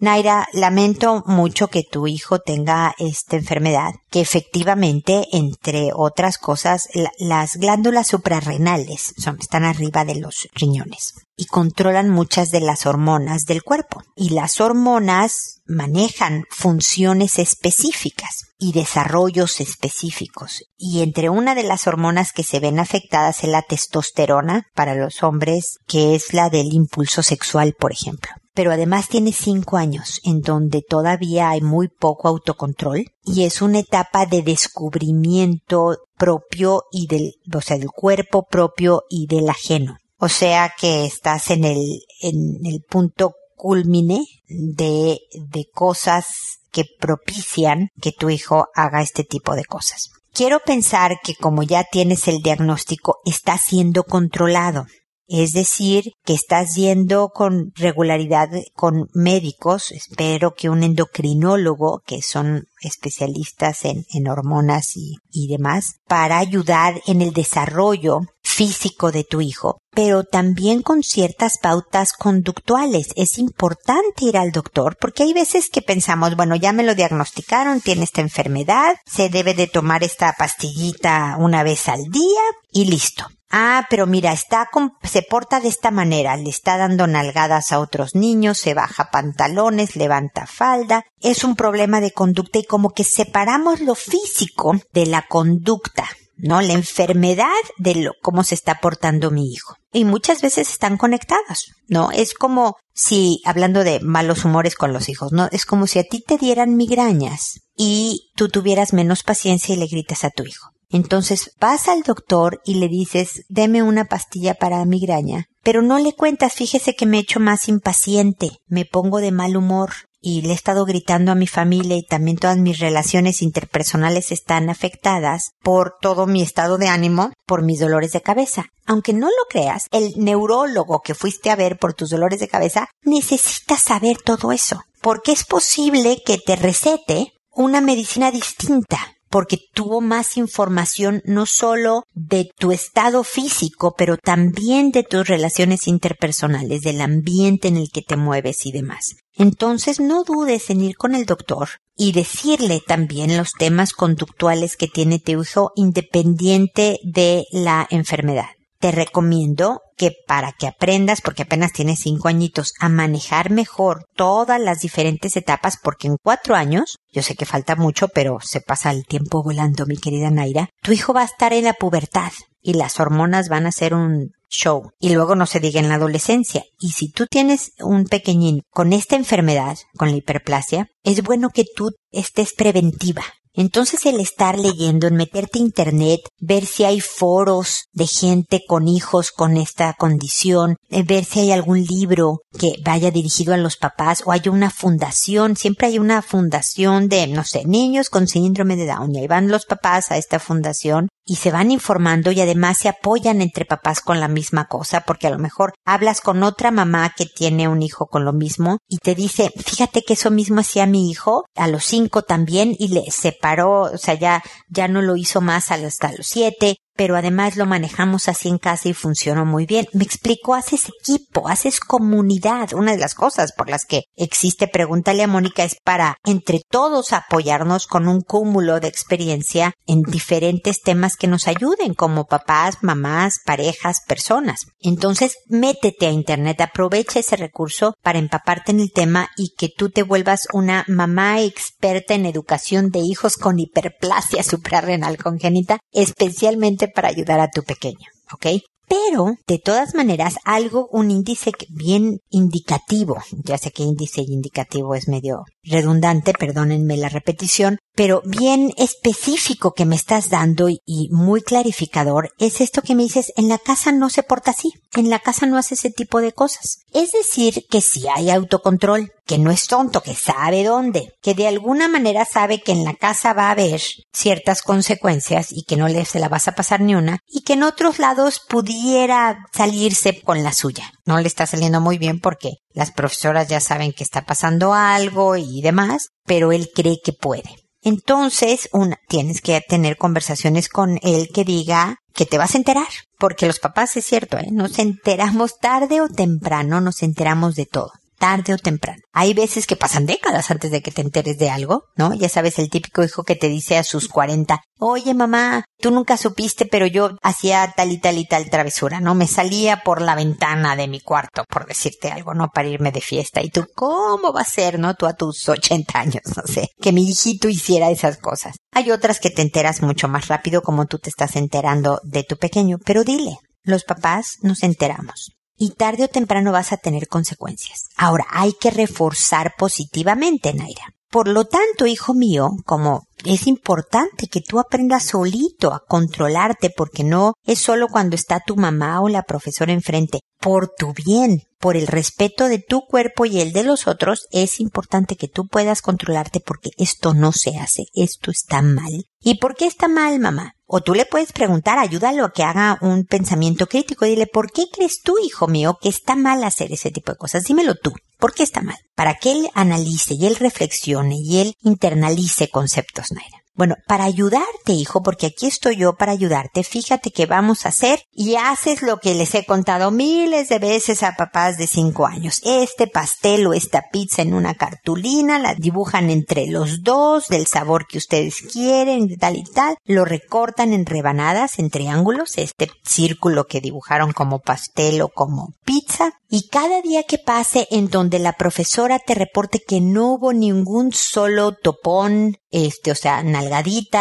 Naira, 0.00 0.46
lamento 0.52 1.24
mucho 1.26 1.66
que 1.66 1.82
tu 1.82 2.06
hijo 2.06 2.38
tenga 2.38 2.94
esta 2.98 3.34
enfermedad, 3.34 3.94
que 4.10 4.20
efectivamente, 4.20 5.26
entre 5.32 5.90
otras 5.92 6.38
cosas, 6.38 6.88
las 7.18 7.56
glándulas 7.56 8.06
suprarrenales 8.06 9.12
son, 9.18 9.38
están 9.40 9.64
arriba 9.64 10.04
de 10.04 10.14
los 10.14 10.48
riñones 10.54 11.14
y 11.36 11.46
controlan 11.46 12.10
muchas 12.10 12.52
de 12.52 12.60
las 12.60 12.86
hormonas 12.86 13.44
del 13.44 13.64
cuerpo. 13.64 14.02
Y 14.14 14.28
las 14.30 14.60
hormonas 14.60 15.62
manejan 15.66 16.44
funciones 16.48 17.40
específicas 17.40 18.44
y 18.56 18.74
desarrollos 18.74 19.60
específicos. 19.60 20.62
Y 20.76 21.02
entre 21.02 21.28
una 21.28 21.56
de 21.56 21.64
las 21.64 21.88
hormonas 21.88 22.32
que 22.32 22.44
se 22.44 22.60
ven 22.60 22.78
afectadas 22.78 23.42
es 23.42 23.50
la 23.50 23.62
testosterona 23.62 24.66
para 24.76 24.94
los 24.94 25.24
hombres, 25.24 25.78
que 25.88 26.14
es 26.14 26.32
la 26.34 26.50
del 26.50 26.72
impulso 26.72 27.24
sexual, 27.24 27.74
por 27.76 27.90
ejemplo 27.90 28.30
pero 28.58 28.72
además 28.72 29.06
tiene 29.08 29.30
cinco 29.30 29.76
años 29.76 30.20
en 30.24 30.40
donde 30.40 30.82
todavía 30.82 31.50
hay 31.50 31.60
muy 31.60 31.86
poco 31.86 32.26
autocontrol 32.26 33.04
y 33.22 33.44
es 33.44 33.62
una 33.62 33.78
etapa 33.78 34.26
de 34.26 34.42
descubrimiento 34.42 35.96
propio 36.16 36.82
y 36.90 37.06
del, 37.06 37.34
o 37.54 37.60
sea, 37.60 37.78
del 37.78 37.92
cuerpo 37.92 38.48
propio 38.50 39.04
y 39.08 39.28
del 39.28 39.48
ajeno. 39.48 39.98
O 40.16 40.28
sea 40.28 40.74
que 40.76 41.04
estás 41.04 41.52
en 41.52 41.62
el, 41.62 42.00
en 42.20 42.66
el 42.66 42.82
punto 42.82 43.36
culmine 43.54 44.26
de, 44.48 45.20
de 45.52 45.66
cosas 45.72 46.26
que 46.72 46.84
propician 46.98 47.90
que 48.02 48.10
tu 48.10 48.28
hijo 48.28 48.66
haga 48.74 49.02
este 49.02 49.22
tipo 49.22 49.54
de 49.54 49.66
cosas. 49.66 50.10
Quiero 50.32 50.58
pensar 50.66 51.20
que 51.22 51.36
como 51.36 51.62
ya 51.62 51.84
tienes 51.84 52.26
el 52.26 52.42
diagnóstico, 52.42 53.18
está 53.24 53.56
siendo 53.56 54.02
controlado. 54.02 54.86
Es 55.28 55.52
decir, 55.52 56.12
que 56.24 56.32
estás 56.32 56.74
yendo 56.74 57.28
con 57.28 57.70
regularidad 57.74 58.48
con 58.74 59.08
médicos, 59.12 59.92
espero 59.92 60.54
que 60.54 60.70
un 60.70 60.82
endocrinólogo, 60.82 62.00
que 62.06 62.22
son 62.22 62.64
especialistas 62.80 63.84
en, 63.84 64.06
hormonas 64.26 64.96
y, 64.96 65.16
y 65.30 65.48
demás, 65.48 65.96
para 66.06 66.38
ayudar 66.38 67.02
en 67.06 67.20
el 67.20 67.34
desarrollo 67.34 68.20
físico 68.42 69.12
de 69.12 69.24
tu 69.24 69.42
hijo, 69.42 69.78
pero 69.90 70.24
también 70.24 70.82
con 70.82 71.02
ciertas 71.02 71.58
pautas 71.58 72.14
conductuales. 72.14 73.08
Es 73.14 73.38
importante 73.38 74.24
ir 74.24 74.38
al 74.38 74.50
doctor 74.50 74.96
porque 74.98 75.24
hay 75.24 75.34
veces 75.34 75.68
que 75.68 75.82
pensamos, 75.82 76.36
bueno, 76.36 76.56
ya 76.56 76.72
me 76.72 76.82
lo 76.82 76.94
diagnosticaron, 76.94 77.82
tiene 77.82 78.04
esta 78.04 78.22
enfermedad, 78.22 78.96
se 79.06 79.28
debe 79.28 79.52
de 79.52 79.66
tomar 79.66 80.02
esta 80.02 80.32
pastillita 80.32 81.36
una 81.38 81.62
vez 81.62 81.88
al 81.88 82.04
día 82.04 82.42
y 82.72 82.86
listo. 82.86 83.26
Ah, 83.50 83.86
pero 83.88 84.06
mira, 84.06 84.32
está 84.32 84.68
se 85.02 85.22
porta 85.22 85.60
de 85.60 85.68
esta 85.68 85.90
manera, 85.90 86.36
le 86.36 86.50
está 86.50 86.76
dando 86.76 87.06
nalgadas 87.06 87.72
a 87.72 87.80
otros 87.80 88.14
niños, 88.14 88.58
se 88.58 88.74
baja 88.74 89.10
pantalones, 89.10 89.96
levanta 89.96 90.46
falda. 90.46 91.04
Es 91.20 91.44
un 91.44 91.56
problema 91.56 92.00
de 92.00 92.12
conducta 92.12 92.58
y 92.58 92.64
como 92.64 92.90
que 92.90 93.04
separamos 93.04 93.80
lo 93.80 93.94
físico 93.94 94.74
de 94.92 95.06
la 95.06 95.22
conducta, 95.22 96.04
¿no? 96.36 96.60
La 96.60 96.74
enfermedad 96.74 97.46
de 97.78 97.94
lo, 97.94 98.12
cómo 98.20 98.44
se 98.44 98.54
está 98.54 98.80
portando 98.80 99.30
mi 99.30 99.50
hijo. 99.50 99.74
Y 99.92 100.04
muchas 100.04 100.42
veces 100.42 100.68
están 100.68 100.98
conectadas, 100.98 101.72
¿no? 101.88 102.10
Es 102.10 102.34
como 102.34 102.76
si, 102.92 103.40
hablando 103.46 103.82
de 103.82 104.00
malos 104.00 104.44
humores 104.44 104.74
con 104.74 104.92
los 104.92 105.08
hijos, 105.08 105.32
¿no? 105.32 105.48
Es 105.52 105.64
como 105.64 105.86
si 105.86 105.98
a 105.98 106.04
ti 106.04 106.20
te 106.20 106.36
dieran 106.36 106.76
migrañas 106.76 107.60
y 107.74 108.30
tú 108.36 108.50
tuvieras 108.50 108.92
menos 108.92 109.22
paciencia 109.22 109.74
y 109.74 109.78
le 109.78 109.86
gritas 109.86 110.24
a 110.24 110.30
tu 110.30 110.44
hijo. 110.44 110.68
Entonces 110.90 111.52
vas 111.60 111.88
al 111.88 112.02
doctor 112.02 112.60
y 112.64 112.74
le 112.74 112.88
dices, 112.88 113.44
deme 113.48 113.82
una 113.82 114.06
pastilla 114.06 114.54
para 114.54 114.84
migraña, 114.84 115.46
pero 115.62 115.82
no 115.82 115.98
le 115.98 116.14
cuentas, 116.14 116.54
fíjese 116.54 116.94
que 116.94 117.04
me 117.04 117.18
he 117.18 117.20
hecho 117.20 117.40
más 117.40 117.68
impaciente, 117.68 118.50
me 118.66 118.84
pongo 118.86 119.18
de 119.18 119.32
mal 119.32 119.56
humor 119.56 119.90
y 120.20 120.42
le 120.42 120.50
he 120.50 120.54
estado 120.54 120.84
gritando 120.84 121.30
a 121.30 121.36
mi 121.36 121.46
familia 121.46 121.96
y 121.96 122.02
también 122.02 122.38
todas 122.38 122.56
mis 122.56 122.78
relaciones 122.78 123.42
interpersonales 123.42 124.32
están 124.32 124.70
afectadas 124.70 125.52
por 125.62 125.96
todo 126.00 126.26
mi 126.26 126.42
estado 126.42 126.78
de 126.78 126.88
ánimo, 126.88 127.32
por 127.46 127.62
mis 127.62 127.80
dolores 127.80 128.12
de 128.12 128.22
cabeza. 128.22 128.66
Aunque 128.86 129.12
no 129.12 129.28
lo 129.28 129.44
creas, 129.48 129.86
el 129.90 130.14
neurólogo 130.16 131.00
que 131.00 131.14
fuiste 131.14 131.50
a 131.50 131.56
ver 131.56 131.78
por 131.78 131.94
tus 131.94 132.10
dolores 132.10 132.40
de 132.40 132.48
cabeza 132.48 132.88
necesita 133.02 133.76
saber 133.76 134.16
todo 134.24 134.52
eso, 134.52 134.82
porque 135.02 135.32
es 135.32 135.44
posible 135.44 136.22
que 136.24 136.38
te 136.38 136.56
recete 136.56 137.32
una 137.52 137.80
medicina 137.80 138.30
distinta 138.30 139.17
porque 139.30 139.58
tuvo 139.74 140.00
más 140.00 140.36
información 140.36 141.22
no 141.24 141.46
solo 141.46 142.04
de 142.14 142.50
tu 142.58 142.72
estado 142.72 143.24
físico, 143.24 143.94
pero 143.96 144.16
también 144.16 144.90
de 144.90 145.02
tus 145.02 145.26
relaciones 145.26 145.86
interpersonales, 145.86 146.82
del 146.82 147.00
ambiente 147.00 147.68
en 147.68 147.76
el 147.76 147.90
que 147.90 148.02
te 148.02 148.16
mueves 148.16 148.66
y 148.66 148.72
demás. 148.72 149.16
Entonces 149.34 150.00
no 150.00 150.24
dudes 150.24 150.70
en 150.70 150.82
ir 150.82 150.96
con 150.96 151.14
el 151.14 151.24
doctor 151.24 151.68
y 151.96 152.12
decirle 152.12 152.82
también 152.86 153.36
los 153.36 153.52
temas 153.52 153.92
conductuales 153.92 154.76
que 154.76 154.88
tiene 154.88 155.18
tu 155.18 155.42
hijo 155.42 155.72
independiente 155.76 156.98
de 157.04 157.44
la 157.52 157.86
enfermedad 157.90 158.57
te 158.78 158.92
recomiendo 158.92 159.80
que 159.96 160.12
para 160.26 160.52
que 160.52 160.66
aprendas, 160.66 161.20
porque 161.20 161.42
apenas 161.42 161.72
tienes 161.72 162.00
cinco 162.00 162.28
añitos, 162.28 162.72
a 162.78 162.88
manejar 162.88 163.50
mejor 163.50 164.04
todas 164.14 164.60
las 164.60 164.80
diferentes 164.80 165.36
etapas, 165.36 165.78
porque 165.82 166.06
en 166.06 166.16
cuatro 166.22 166.54
años, 166.54 166.98
yo 167.12 167.22
sé 167.22 167.34
que 167.34 167.46
falta 167.46 167.74
mucho, 167.74 168.08
pero 168.08 168.38
se 168.40 168.60
pasa 168.60 168.90
el 168.90 169.04
tiempo 169.04 169.42
volando, 169.42 169.86
mi 169.86 169.96
querida 169.96 170.30
Naira, 170.30 170.68
tu 170.82 170.92
hijo 170.92 171.12
va 171.12 171.22
a 171.22 171.26
estar 171.26 171.52
en 171.52 171.64
la 171.64 171.72
pubertad 171.72 172.32
y 172.62 172.74
las 172.74 173.00
hormonas 173.00 173.48
van 173.48 173.66
a 173.66 173.72
ser 173.72 173.94
un 173.94 174.30
show. 174.48 174.90
Y 174.98 175.14
luego 175.14 175.34
no 175.34 175.46
se 175.46 175.60
diga 175.60 175.80
en 175.80 175.88
la 175.88 175.96
adolescencia. 175.96 176.64
Y 176.78 176.90
si 176.90 177.10
tú 177.10 177.26
tienes 177.26 177.72
un 177.80 178.04
pequeñín 178.04 178.62
con 178.70 178.92
esta 178.92 179.16
enfermedad, 179.16 179.76
con 179.96 180.10
la 180.10 180.16
hiperplasia, 180.16 180.88
es 181.02 181.22
bueno 181.22 181.50
que 181.50 181.64
tú 181.64 181.90
estés 182.10 182.54
preventiva. 182.54 183.22
Entonces 183.58 184.06
el 184.06 184.20
estar 184.20 184.56
leyendo, 184.56 185.08
en 185.08 185.16
meterte 185.16 185.58
a 185.58 185.62
internet, 185.62 186.20
ver 186.38 186.64
si 186.64 186.84
hay 186.84 187.00
foros 187.00 187.86
de 187.92 188.06
gente 188.06 188.62
con 188.64 188.86
hijos 188.86 189.32
con 189.32 189.56
esta 189.56 189.94
condición, 189.94 190.76
eh, 190.90 191.02
ver 191.02 191.24
si 191.24 191.40
hay 191.40 191.50
algún 191.50 191.82
libro 191.82 192.38
que 192.56 192.74
vaya 192.84 193.10
dirigido 193.10 193.54
a 193.54 193.56
los 193.56 193.76
papás 193.76 194.22
o 194.24 194.30
hay 194.30 194.42
una 194.48 194.70
fundación, 194.70 195.56
siempre 195.56 195.88
hay 195.88 195.98
una 195.98 196.22
fundación 196.22 197.08
de, 197.08 197.26
no 197.26 197.42
sé, 197.42 197.64
niños 197.64 198.10
con 198.10 198.28
síndrome 198.28 198.76
de 198.76 198.86
Down 198.86 199.12
y 199.12 199.18
ahí 199.18 199.26
van 199.26 199.48
los 199.48 199.66
papás 199.66 200.12
a 200.12 200.18
esta 200.18 200.38
fundación 200.38 201.08
y 201.28 201.36
se 201.36 201.50
van 201.50 201.70
informando 201.70 202.32
y 202.32 202.40
además 202.40 202.78
se 202.78 202.88
apoyan 202.88 203.42
entre 203.42 203.66
papás 203.66 204.00
con 204.00 204.18
la 204.18 204.28
misma 204.28 204.66
cosa, 204.66 205.02
porque 205.02 205.26
a 205.26 205.30
lo 205.30 205.38
mejor 205.38 205.74
hablas 205.84 206.22
con 206.22 206.42
otra 206.42 206.70
mamá 206.70 207.12
que 207.14 207.26
tiene 207.26 207.68
un 207.68 207.82
hijo 207.82 208.06
con 208.06 208.24
lo 208.24 208.32
mismo 208.32 208.78
y 208.88 208.96
te 208.96 209.14
dice, 209.14 209.52
fíjate 209.56 210.02
que 210.02 210.14
eso 210.14 210.30
mismo 210.30 210.60
hacía 210.60 210.86
mi 210.86 211.10
hijo 211.10 211.44
a 211.54 211.68
los 211.68 211.84
cinco 211.84 212.22
también 212.22 212.74
y 212.78 212.88
le 212.88 213.10
separó, 213.10 213.82
o 213.82 213.98
sea, 213.98 214.14
ya, 214.14 214.42
ya 214.68 214.88
no 214.88 215.02
lo 215.02 215.16
hizo 215.16 215.42
más 215.42 215.70
hasta 215.70 216.12
los 216.12 216.26
siete 216.26 216.76
pero 216.98 217.14
además 217.14 217.56
lo 217.56 217.64
manejamos 217.64 218.28
así 218.28 218.48
en 218.48 218.58
casa 218.58 218.88
y 218.88 218.92
funcionó 218.92 219.46
muy 219.46 219.66
bien. 219.66 219.86
Me 219.92 220.02
explico, 220.02 220.56
haces 220.56 220.88
equipo, 220.88 221.48
haces 221.48 221.78
comunidad. 221.78 222.72
Una 222.72 222.90
de 222.90 222.98
las 222.98 223.14
cosas 223.14 223.52
por 223.52 223.70
las 223.70 223.84
que 223.86 224.02
existe 224.16 224.66
Pregúntale 224.66 225.22
a 225.22 225.28
Mónica 225.28 225.62
es 225.62 225.76
para 225.84 226.16
entre 226.24 226.60
todos 226.68 227.12
apoyarnos 227.12 227.86
con 227.86 228.08
un 228.08 228.20
cúmulo 228.20 228.80
de 228.80 228.88
experiencia 228.88 229.74
en 229.86 230.02
diferentes 230.02 230.82
temas 230.82 231.16
que 231.16 231.28
nos 231.28 231.46
ayuden 231.46 231.94
como 231.94 232.24
papás, 232.24 232.78
mamás, 232.82 233.38
parejas, 233.46 233.98
personas. 234.08 234.66
Entonces, 234.80 235.36
métete 235.46 236.08
a 236.08 236.10
internet, 236.10 236.60
aprovecha 236.60 237.20
ese 237.20 237.36
recurso 237.36 237.94
para 238.02 238.18
empaparte 238.18 238.72
en 238.72 238.80
el 238.80 238.90
tema 238.90 239.30
y 239.36 239.54
que 239.56 239.68
tú 239.68 239.90
te 239.90 240.02
vuelvas 240.02 240.48
una 240.52 240.84
mamá 240.88 241.42
experta 241.42 242.14
en 242.14 242.26
educación 242.26 242.90
de 242.90 242.98
hijos 242.98 243.36
con 243.36 243.60
hiperplasia 243.60 244.42
suprarrenal 244.42 245.16
congénita, 245.16 245.78
especialmente 245.92 246.87
para 246.94 247.08
ayudar 247.08 247.40
a 247.40 247.50
tu 247.50 247.62
pequeño, 247.62 248.08
¿ok? 248.32 248.46
Pero, 248.88 249.34
de 249.46 249.58
todas 249.58 249.94
maneras, 249.94 250.36
algo, 250.44 250.88
un 250.90 251.10
índice 251.10 251.52
bien 251.68 252.20
indicativo, 252.30 253.18
ya 253.44 253.58
sé 253.58 253.70
que 253.70 253.82
índice 253.82 254.22
indicativo 254.22 254.94
es 254.94 255.08
medio 255.08 255.44
redundante, 255.62 256.32
perdónenme 256.32 256.96
la 256.96 257.10
repetición, 257.10 257.78
pero 257.98 258.22
bien 258.24 258.72
específico 258.76 259.72
que 259.74 259.84
me 259.84 259.96
estás 259.96 260.30
dando 260.30 260.68
y, 260.68 261.08
muy 261.10 261.42
clarificador 261.42 262.30
es 262.38 262.60
esto 262.60 262.80
que 262.80 262.94
me 262.94 263.02
dices, 263.02 263.32
en 263.36 263.48
la 263.48 263.58
casa 263.58 263.90
no 263.90 264.08
se 264.08 264.22
porta 264.22 264.52
así, 264.52 264.70
en 264.94 265.10
la 265.10 265.18
casa 265.18 265.46
no 265.46 265.58
hace 265.58 265.74
ese 265.74 265.90
tipo 265.90 266.20
de 266.20 266.32
cosas. 266.32 266.84
Es 266.92 267.10
decir, 267.10 267.64
que 267.68 267.80
si 267.80 268.06
hay 268.06 268.30
autocontrol, 268.30 269.10
que 269.26 269.38
no 269.38 269.50
es 269.50 269.66
tonto, 269.66 270.00
que 270.00 270.14
sabe 270.14 270.62
dónde, 270.62 271.12
que 271.20 271.34
de 271.34 271.48
alguna 271.48 271.88
manera 271.88 272.24
sabe 272.24 272.62
que 272.62 272.70
en 272.70 272.84
la 272.84 272.94
casa 272.94 273.32
va 273.32 273.48
a 273.48 273.50
haber 273.50 273.82
ciertas 274.12 274.62
consecuencias 274.62 275.48
y 275.50 275.64
que 275.64 275.74
no 275.74 275.88
le 275.88 276.04
se 276.04 276.20
la 276.20 276.28
vas 276.28 276.46
a 276.46 276.54
pasar 276.54 276.80
ni 276.80 276.94
una, 276.94 277.18
y 277.26 277.40
que 277.40 277.54
en 277.54 277.64
otros 277.64 277.98
lados 277.98 278.40
pudiera 278.48 279.40
salirse 279.52 280.22
con 280.22 280.44
la 280.44 280.52
suya. 280.52 280.92
No 281.04 281.18
le 281.18 281.26
está 281.26 281.48
saliendo 281.48 281.80
muy 281.80 281.98
bien 281.98 282.20
porque 282.20 282.58
las 282.72 282.92
profesoras 282.92 283.48
ya 283.48 283.58
saben 283.58 283.92
que 283.92 284.04
está 284.04 284.24
pasando 284.24 284.72
algo 284.72 285.34
y 285.34 285.62
demás, 285.62 286.10
pero 286.24 286.52
él 286.52 286.70
cree 286.72 287.00
que 287.02 287.12
puede. 287.12 287.67
Entonces, 287.82 288.68
una, 288.72 288.98
tienes 289.08 289.40
que 289.40 289.60
tener 289.60 289.96
conversaciones 289.96 290.68
con 290.68 290.98
él 291.02 291.28
que 291.32 291.44
diga 291.44 291.98
que 292.12 292.26
te 292.26 292.38
vas 292.38 292.54
a 292.54 292.58
enterar, 292.58 292.88
porque 293.18 293.46
los 293.46 293.60
papás 293.60 293.96
es 293.96 294.04
cierto, 294.04 294.38
¿eh? 294.38 294.48
nos 294.50 294.78
enteramos 294.78 295.58
tarde 295.58 296.00
o 296.00 296.08
temprano, 296.08 296.80
nos 296.80 297.02
enteramos 297.02 297.54
de 297.54 297.66
todo. 297.66 297.92
Tarde 298.18 298.54
o 298.54 298.58
temprano. 298.58 299.00
Hay 299.12 299.34
veces 299.34 299.66
que 299.66 299.76
pasan 299.76 300.06
décadas 300.06 300.50
antes 300.50 300.70
de 300.70 300.82
que 300.82 300.90
te 300.90 301.02
enteres 301.02 301.38
de 301.38 301.50
algo, 301.50 301.84
¿no? 301.96 302.14
Ya 302.14 302.28
sabes, 302.28 302.58
el 302.58 302.70
típico 302.70 303.02
hijo 303.02 303.22
que 303.22 303.36
te 303.36 303.48
dice 303.48 303.78
a 303.78 303.84
sus 303.84 304.08
40, 304.08 304.60
oye 304.78 305.14
mamá, 305.14 305.64
tú 305.80 305.90
nunca 305.90 306.16
supiste, 306.16 306.66
pero 306.66 306.86
yo 306.86 307.16
hacía 307.22 307.72
tal 307.76 307.92
y 307.92 308.00
tal 308.00 308.18
y 308.18 308.26
tal 308.26 308.50
travesura, 308.50 309.00
¿no? 309.00 309.14
Me 309.14 309.26
salía 309.26 309.82
por 309.84 310.02
la 310.02 310.14
ventana 310.14 310.76
de 310.76 310.88
mi 310.88 311.00
cuarto, 311.00 311.44
por 311.48 311.66
decirte 311.66 312.10
algo, 312.10 312.34
¿no? 312.34 312.48
Para 312.48 312.68
irme 312.68 312.92
de 312.92 313.00
fiesta. 313.00 313.42
Y 313.42 313.50
tú, 313.50 313.66
¿cómo 313.74 314.32
va 314.32 314.42
a 314.42 314.44
ser, 314.44 314.78
no? 314.78 314.94
Tú 314.94 315.06
a 315.06 315.14
tus 315.14 315.48
80 315.48 315.98
años, 315.98 316.22
no 316.36 316.42
sé, 316.46 316.68
que 316.80 316.92
mi 316.92 317.08
hijito 317.08 317.48
hiciera 317.48 317.90
esas 317.90 318.18
cosas. 318.18 318.56
Hay 318.72 318.90
otras 318.90 319.20
que 319.20 319.30
te 319.30 319.42
enteras 319.42 319.82
mucho 319.82 320.08
más 320.08 320.28
rápido 320.28 320.62
como 320.62 320.86
tú 320.86 320.98
te 320.98 321.10
estás 321.10 321.36
enterando 321.36 322.00
de 322.04 322.24
tu 322.24 322.36
pequeño, 322.36 322.78
pero 322.84 323.04
dile, 323.04 323.38
los 323.62 323.84
papás 323.84 324.36
nos 324.42 324.62
enteramos 324.62 325.37
y 325.58 325.70
tarde 325.70 326.04
o 326.04 326.08
temprano 326.08 326.52
vas 326.52 326.72
a 326.72 326.76
tener 326.76 327.08
consecuencias. 327.08 327.88
Ahora, 327.96 328.26
hay 328.30 328.52
que 328.58 328.70
reforzar 328.70 329.54
positivamente, 329.58 330.54
Naira. 330.54 330.94
Por 331.10 331.26
lo 331.26 331.46
tanto, 331.46 331.86
hijo 331.86 332.12
mío, 332.12 332.50
como 332.66 333.04
es 333.24 333.46
importante 333.46 334.28
que 334.28 334.42
tú 334.42 334.58
aprendas 334.58 335.06
solito 335.06 335.72
a 335.72 335.82
controlarte 335.86 336.70
porque 336.70 337.02
no 337.02 337.32
es 337.44 337.58
solo 337.58 337.88
cuando 337.88 338.14
está 338.14 338.40
tu 338.40 338.56
mamá 338.56 339.00
o 339.00 339.08
la 339.08 339.22
profesora 339.22 339.72
enfrente. 339.72 340.20
Por 340.38 340.68
tu 340.68 340.92
bien, 340.92 341.42
por 341.58 341.76
el 341.76 341.86
respeto 341.86 342.48
de 342.48 342.58
tu 342.58 342.82
cuerpo 342.82 343.24
y 343.24 343.40
el 343.40 343.52
de 343.52 343.64
los 343.64 343.88
otros, 343.88 344.26
es 344.30 344.60
importante 344.60 345.16
que 345.16 345.28
tú 345.28 345.46
puedas 345.46 345.82
controlarte 345.82 346.40
porque 346.40 346.70
esto 346.76 347.14
no 347.14 347.32
se 347.32 347.58
hace, 347.58 347.84
esto 347.94 348.30
está 348.30 348.62
mal. 348.62 349.06
¿Y 349.20 349.38
por 349.38 349.56
qué 349.56 349.66
está 349.66 349.88
mal, 349.88 350.20
mamá? 350.20 350.52
O 350.66 350.82
tú 350.82 350.94
le 350.94 351.06
puedes 351.06 351.32
preguntar, 351.32 351.78
ayúdalo 351.78 352.26
a 352.26 352.32
que 352.32 352.44
haga 352.44 352.78
un 352.82 353.04
pensamiento 353.04 353.66
crítico 353.66 354.04
dile, 354.04 354.26
¿por 354.26 354.52
qué 354.52 354.64
crees 354.70 355.00
tú, 355.02 355.16
hijo 355.24 355.48
mío, 355.48 355.78
que 355.80 355.88
está 355.88 356.14
mal 356.14 356.44
hacer 356.44 356.70
ese 356.70 356.90
tipo 356.90 357.12
de 357.12 357.18
cosas? 357.18 357.44
Dímelo 357.44 357.74
tú. 357.74 357.92
¿Por 358.18 358.34
qué 358.34 358.42
está 358.42 358.62
mal? 358.62 358.78
Para 358.96 359.14
que 359.14 359.30
él 359.30 359.48
analice 359.54 360.14
y 360.14 360.26
él 360.26 360.36
reflexione 360.36 361.16
y 361.16 361.38
él 361.38 361.54
internalice 361.62 362.50
conceptos, 362.50 363.12
Naira. 363.12 363.37
Bueno, 363.58 363.74
para 363.88 364.04
ayudarte, 364.04 364.70
hijo, 364.70 365.02
porque 365.02 365.26
aquí 365.26 365.46
estoy 365.46 365.78
yo 365.78 365.96
para 365.96 366.12
ayudarte, 366.12 366.62
fíjate 366.62 367.10
que 367.10 367.26
vamos 367.26 367.66
a 367.66 367.70
hacer 367.70 368.04
y 368.12 368.36
haces 368.36 368.82
lo 368.82 368.98
que 368.98 369.16
les 369.16 369.34
he 369.34 369.44
contado 369.44 369.90
miles 369.90 370.48
de 370.48 370.60
veces 370.60 371.02
a 371.02 371.16
papás 371.16 371.58
de 371.58 371.66
cinco 371.66 372.06
años. 372.06 372.40
Este 372.44 372.86
pastel 372.86 373.48
o 373.48 373.54
esta 373.54 373.86
pizza 373.90 374.22
en 374.22 374.34
una 374.34 374.54
cartulina, 374.54 375.40
la 375.40 375.56
dibujan 375.56 376.08
entre 376.08 376.46
los 376.46 376.84
dos 376.84 377.26
del 377.26 377.48
sabor 377.48 377.88
que 377.88 377.98
ustedes 377.98 378.42
quieren, 378.42 379.08
tal 379.18 379.36
y 379.36 379.42
tal, 379.42 379.76
lo 379.84 380.04
recortan 380.04 380.72
en 380.72 380.86
rebanadas, 380.86 381.58
en 381.58 381.70
triángulos, 381.70 382.38
este 382.38 382.70
círculo 382.84 383.48
que 383.48 383.60
dibujaron 383.60 384.12
como 384.12 384.38
pastel 384.38 385.02
o 385.02 385.08
como 385.08 385.48
pizza, 385.64 386.12
y 386.30 386.46
cada 386.48 386.82
día 386.82 387.02
que 387.04 387.18
pase 387.18 387.66
en 387.70 387.88
donde 387.88 388.18
la 388.18 388.34
profesora 388.34 388.98
te 388.98 389.14
reporte 389.14 389.60
que 389.66 389.80
no 389.80 390.12
hubo 390.12 390.32
ningún 390.32 390.92
solo 390.92 391.52
topón, 391.52 392.36
este, 392.50 392.92
o 392.92 392.94
sea, 392.94 393.22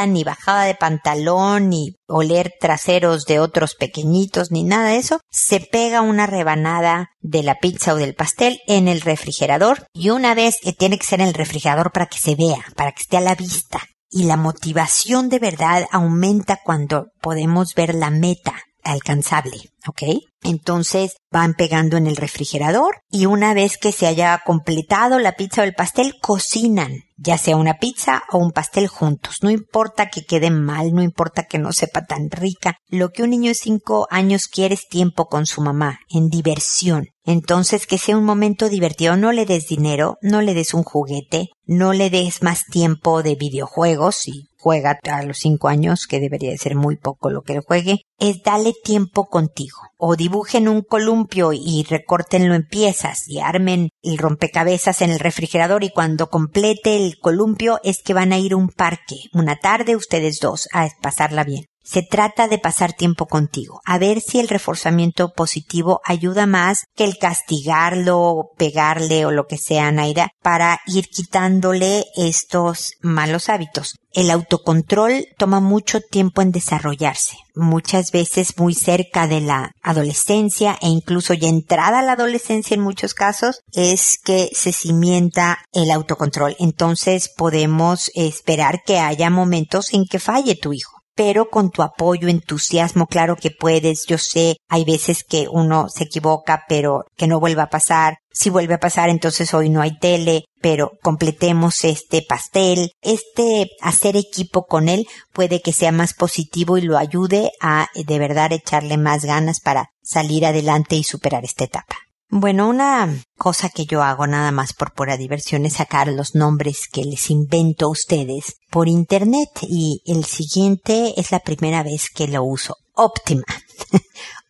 ni 0.07 0.23
bajada 0.23 0.63
de 0.63 0.75
pantalón, 0.75 1.69
ni 1.69 1.95
oler 2.07 2.53
traseros 2.59 3.25
de 3.25 3.39
otros 3.39 3.75
pequeñitos, 3.75 4.51
ni 4.51 4.63
nada 4.63 4.89
de 4.89 4.97
eso, 4.97 5.19
se 5.29 5.59
pega 5.59 6.01
una 6.01 6.27
rebanada 6.27 7.09
de 7.19 7.43
la 7.43 7.55
pizza 7.55 7.93
o 7.93 7.97
del 7.97 8.15
pastel 8.15 8.59
en 8.67 8.87
el 8.87 9.01
refrigerador 9.01 9.87
y 9.93 10.09
una 10.09 10.35
vez 10.35 10.57
que 10.61 10.73
tiene 10.73 10.97
que 10.97 11.05
ser 11.05 11.21
en 11.21 11.27
el 11.27 11.33
refrigerador 11.33 11.91
para 11.91 12.07
que 12.07 12.19
se 12.19 12.35
vea, 12.35 12.65
para 12.75 12.91
que 12.91 13.01
esté 13.01 13.17
a 13.17 13.21
la 13.21 13.35
vista. 13.35 13.81
Y 14.09 14.23
la 14.23 14.37
motivación 14.37 15.27
de 15.27 15.39
verdad 15.39 15.85
aumenta 15.91 16.59
cuando 16.63 17.07
podemos 17.21 17.73
ver 17.75 17.93
la 17.93 18.09
meta 18.09 18.53
alcanzable, 18.83 19.57
¿ok? 19.85 20.03
Entonces 20.43 21.17
van 21.29 21.55
pegando 21.55 21.97
en 21.97 22.07
el 22.07 22.15
refrigerador 22.15 23.01
y 23.11 23.25
una 23.25 23.53
vez 23.53 23.77
que 23.77 23.91
se 23.91 24.07
haya 24.07 24.41
completado 24.45 25.19
la 25.19 25.33
pizza 25.33 25.61
o 25.61 25.65
el 25.65 25.75
pastel, 25.75 26.15
cocinan, 26.21 27.03
ya 27.17 27.37
sea 27.37 27.57
una 27.57 27.79
pizza 27.79 28.23
o 28.31 28.37
un 28.37 28.51
pastel 28.51 28.87
juntos. 28.87 29.37
No 29.41 29.49
importa 29.49 30.09
que 30.09 30.23
quede 30.23 30.51
mal, 30.51 30.93
no 30.93 31.01
importa 31.01 31.43
que 31.43 31.57
no 31.57 31.73
sepa 31.73 32.05
tan 32.05 32.29
rica. 32.29 32.77
Lo 32.87 33.09
que 33.09 33.23
un 33.23 33.31
niño 33.31 33.49
de 33.49 33.55
cinco 33.55 34.07
años 34.09 34.47
quiere 34.47 34.75
es 34.75 34.87
tiempo 34.87 35.25
con 35.25 35.45
su 35.45 35.61
mamá, 35.61 35.99
en 36.09 36.29
diversión. 36.29 37.07
Entonces 37.25 37.87
que 37.87 37.97
sea 37.97 38.17
un 38.17 38.23
momento 38.23 38.69
divertido, 38.69 39.17
no 39.17 39.31
le 39.31 39.45
des 39.45 39.67
dinero, 39.67 40.17
no 40.21 40.41
le 40.41 40.53
des 40.53 40.73
un 40.73 40.83
juguete, 40.83 41.49
no 41.65 41.91
le 41.91 42.09
des 42.09 42.41
más 42.41 42.63
tiempo 42.63 43.21
de 43.23 43.35
videojuegos 43.35 44.27
y 44.27 44.47
juega 44.67 44.99
a 45.09 45.23
los 45.23 45.37
cinco 45.37 45.69
años, 45.69 46.07
que 46.07 46.19
debería 46.19 46.51
de 46.51 46.57
ser 46.57 46.75
muy 46.75 46.97
poco 46.97 47.29
lo 47.29 47.41
que 47.41 47.53
él 47.53 47.61
juegue, 47.65 48.01
es 48.19 48.43
dale 48.43 48.73
tiempo 48.83 49.27
contigo. 49.27 49.77
O 49.95 50.17
dibujen 50.17 50.67
un 50.67 50.81
columpio 50.81 51.53
y 51.53 51.85
recórtenlo 51.89 52.53
en 52.53 52.67
piezas 52.67 53.29
y 53.29 53.39
armen 53.39 53.91
el 54.03 54.17
rompecabezas 54.17 55.01
en 55.01 55.11
el 55.11 55.19
refrigerador 55.19 55.85
y 55.85 55.89
cuando 55.89 56.29
complete 56.29 56.97
el 56.97 57.17
columpio 57.17 57.79
es 57.81 58.03
que 58.03 58.13
van 58.13 58.33
a 58.33 58.39
ir 58.39 58.51
a 58.51 58.57
un 58.57 58.67
parque, 58.67 59.15
una 59.31 59.55
tarde 59.55 59.95
ustedes 59.95 60.39
dos, 60.41 60.67
a 60.73 60.89
pasarla 61.01 61.45
bien. 61.45 61.63
Se 61.89 62.01
trata 62.01 62.49
de 62.49 62.57
pasar 62.57 62.91
tiempo 62.91 63.27
contigo, 63.27 63.79
a 63.85 63.97
ver 63.97 64.19
si 64.19 64.41
el 64.41 64.49
reforzamiento 64.49 65.31
positivo 65.31 66.01
ayuda 66.03 66.45
más 66.45 66.83
que 66.97 67.05
el 67.05 67.17
castigarlo, 67.17 68.49
pegarle 68.57 69.25
o 69.25 69.31
lo 69.31 69.47
que 69.47 69.57
sea, 69.57 69.89
Naira, 69.93 70.31
para 70.41 70.81
ir 70.85 71.07
quitándole 71.07 72.03
estos 72.17 72.91
malos 72.99 73.47
hábitos. 73.47 73.95
El 74.11 74.31
autocontrol 74.31 75.27
toma 75.37 75.61
mucho 75.61 76.01
tiempo 76.01 76.41
en 76.41 76.51
desarrollarse, 76.51 77.37
muchas 77.55 78.11
veces 78.11 78.57
muy 78.57 78.73
cerca 78.73 79.25
de 79.25 79.39
la 79.39 79.71
adolescencia 79.81 80.77
e 80.81 80.89
incluso 80.89 81.33
ya 81.35 81.47
entrada 81.47 81.99
a 81.99 82.03
la 82.03 82.13
adolescencia 82.13 82.75
en 82.75 82.81
muchos 82.81 83.13
casos 83.13 83.61
es 83.71 84.19
que 84.21 84.49
se 84.51 84.73
cimienta 84.73 85.59
el 85.71 85.91
autocontrol. 85.91 86.57
Entonces 86.59 87.29
podemos 87.29 88.11
esperar 88.13 88.83
que 88.85 88.99
haya 88.99 89.29
momentos 89.29 89.93
en 89.93 90.05
que 90.05 90.19
falle 90.19 90.55
tu 90.55 90.73
hijo 90.73 90.96
pero 91.17 91.49
con 91.49 91.71
tu 91.71 91.81
apoyo, 91.81 92.27
entusiasmo, 92.27 93.07
claro 93.07 93.35
que 93.35 93.49
puedes, 93.49 94.05
yo 94.05 94.19
sé, 94.19 94.57
hay 94.69 94.85
veces 94.85 95.23
que 95.23 95.47
uno 95.51 95.89
se 95.89 96.03
equivoca, 96.03 96.63
pero 96.69 97.05
que 97.17 97.25
no 97.25 97.39
vuelva 97.39 97.63
a 97.63 97.69
pasar. 97.69 98.19
Si 98.31 98.51
vuelve 98.51 98.75
a 98.75 98.79
pasar, 98.79 99.09
entonces 99.09 99.51
hoy 99.55 99.69
no 99.69 99.81
hay 99.81 99.97
tele, 99.97 100.45
pero 100.61 100.91
completemos 101.01 101.83
este 101.85 102.21
pastel. 102.21 102.91
Este 103.01 103.71
hacer 103.81 104.15
equipo 104.15 104.67
con 104.67 104.89
él 104.89 105.07
puede 105.33 105.59
que 105.59 105.73
sea 105.73 105.91
más 105.91 106.13
positivo 106.13 106.77
y 106.77 106.81
lo 106.81 106.99
ayude 106.99 107.51
a 107.61 107.87
de 107.95 108.19
verdad 108.19 108.53
echarle 108.53 108.97
más 108.97 109.25
ganas 109.25 109.59
para 109.59 109.89
salir 110.03 110.45
adelante 110.45 110.95
y 110.95 111.03
superar 111.03 111.43
esta 111.43 111.63
etapa. 111.63 111.95
Bueno, 112.29 112.67
una 112.67 113.23
cosa 113.37 113.69
que 113.69 113.85
yo 113.85 114.03
hago 114.03 114.27
nada 114.27 114.51
más 114.51 114.73
por 114.73 114.93
pura 114.93 115.15
diversión 115.15 115.65
es 115.65 115.73
sacar 115.73 116.09
los 116.09 116.35
nombres 116.35 116.89
que 116.91 117.05
les 117.05 117.29
invento 117.29 117.85
a 117.85 117.89
ustedes 117.89 118.57
por 118.69 118.89
internet 118.89 119.49
y 119.61 120.01
el 120.05 120.25
siguiente 120.25 121.13
es 121.15 121.31
la 121.31 121.39
primera 121.39 121.83
vez 121.83 122.09
que 122.13 122.27
lo 122.27 122.43
uso. 122.43 122.75
Optima. 122.93 123.45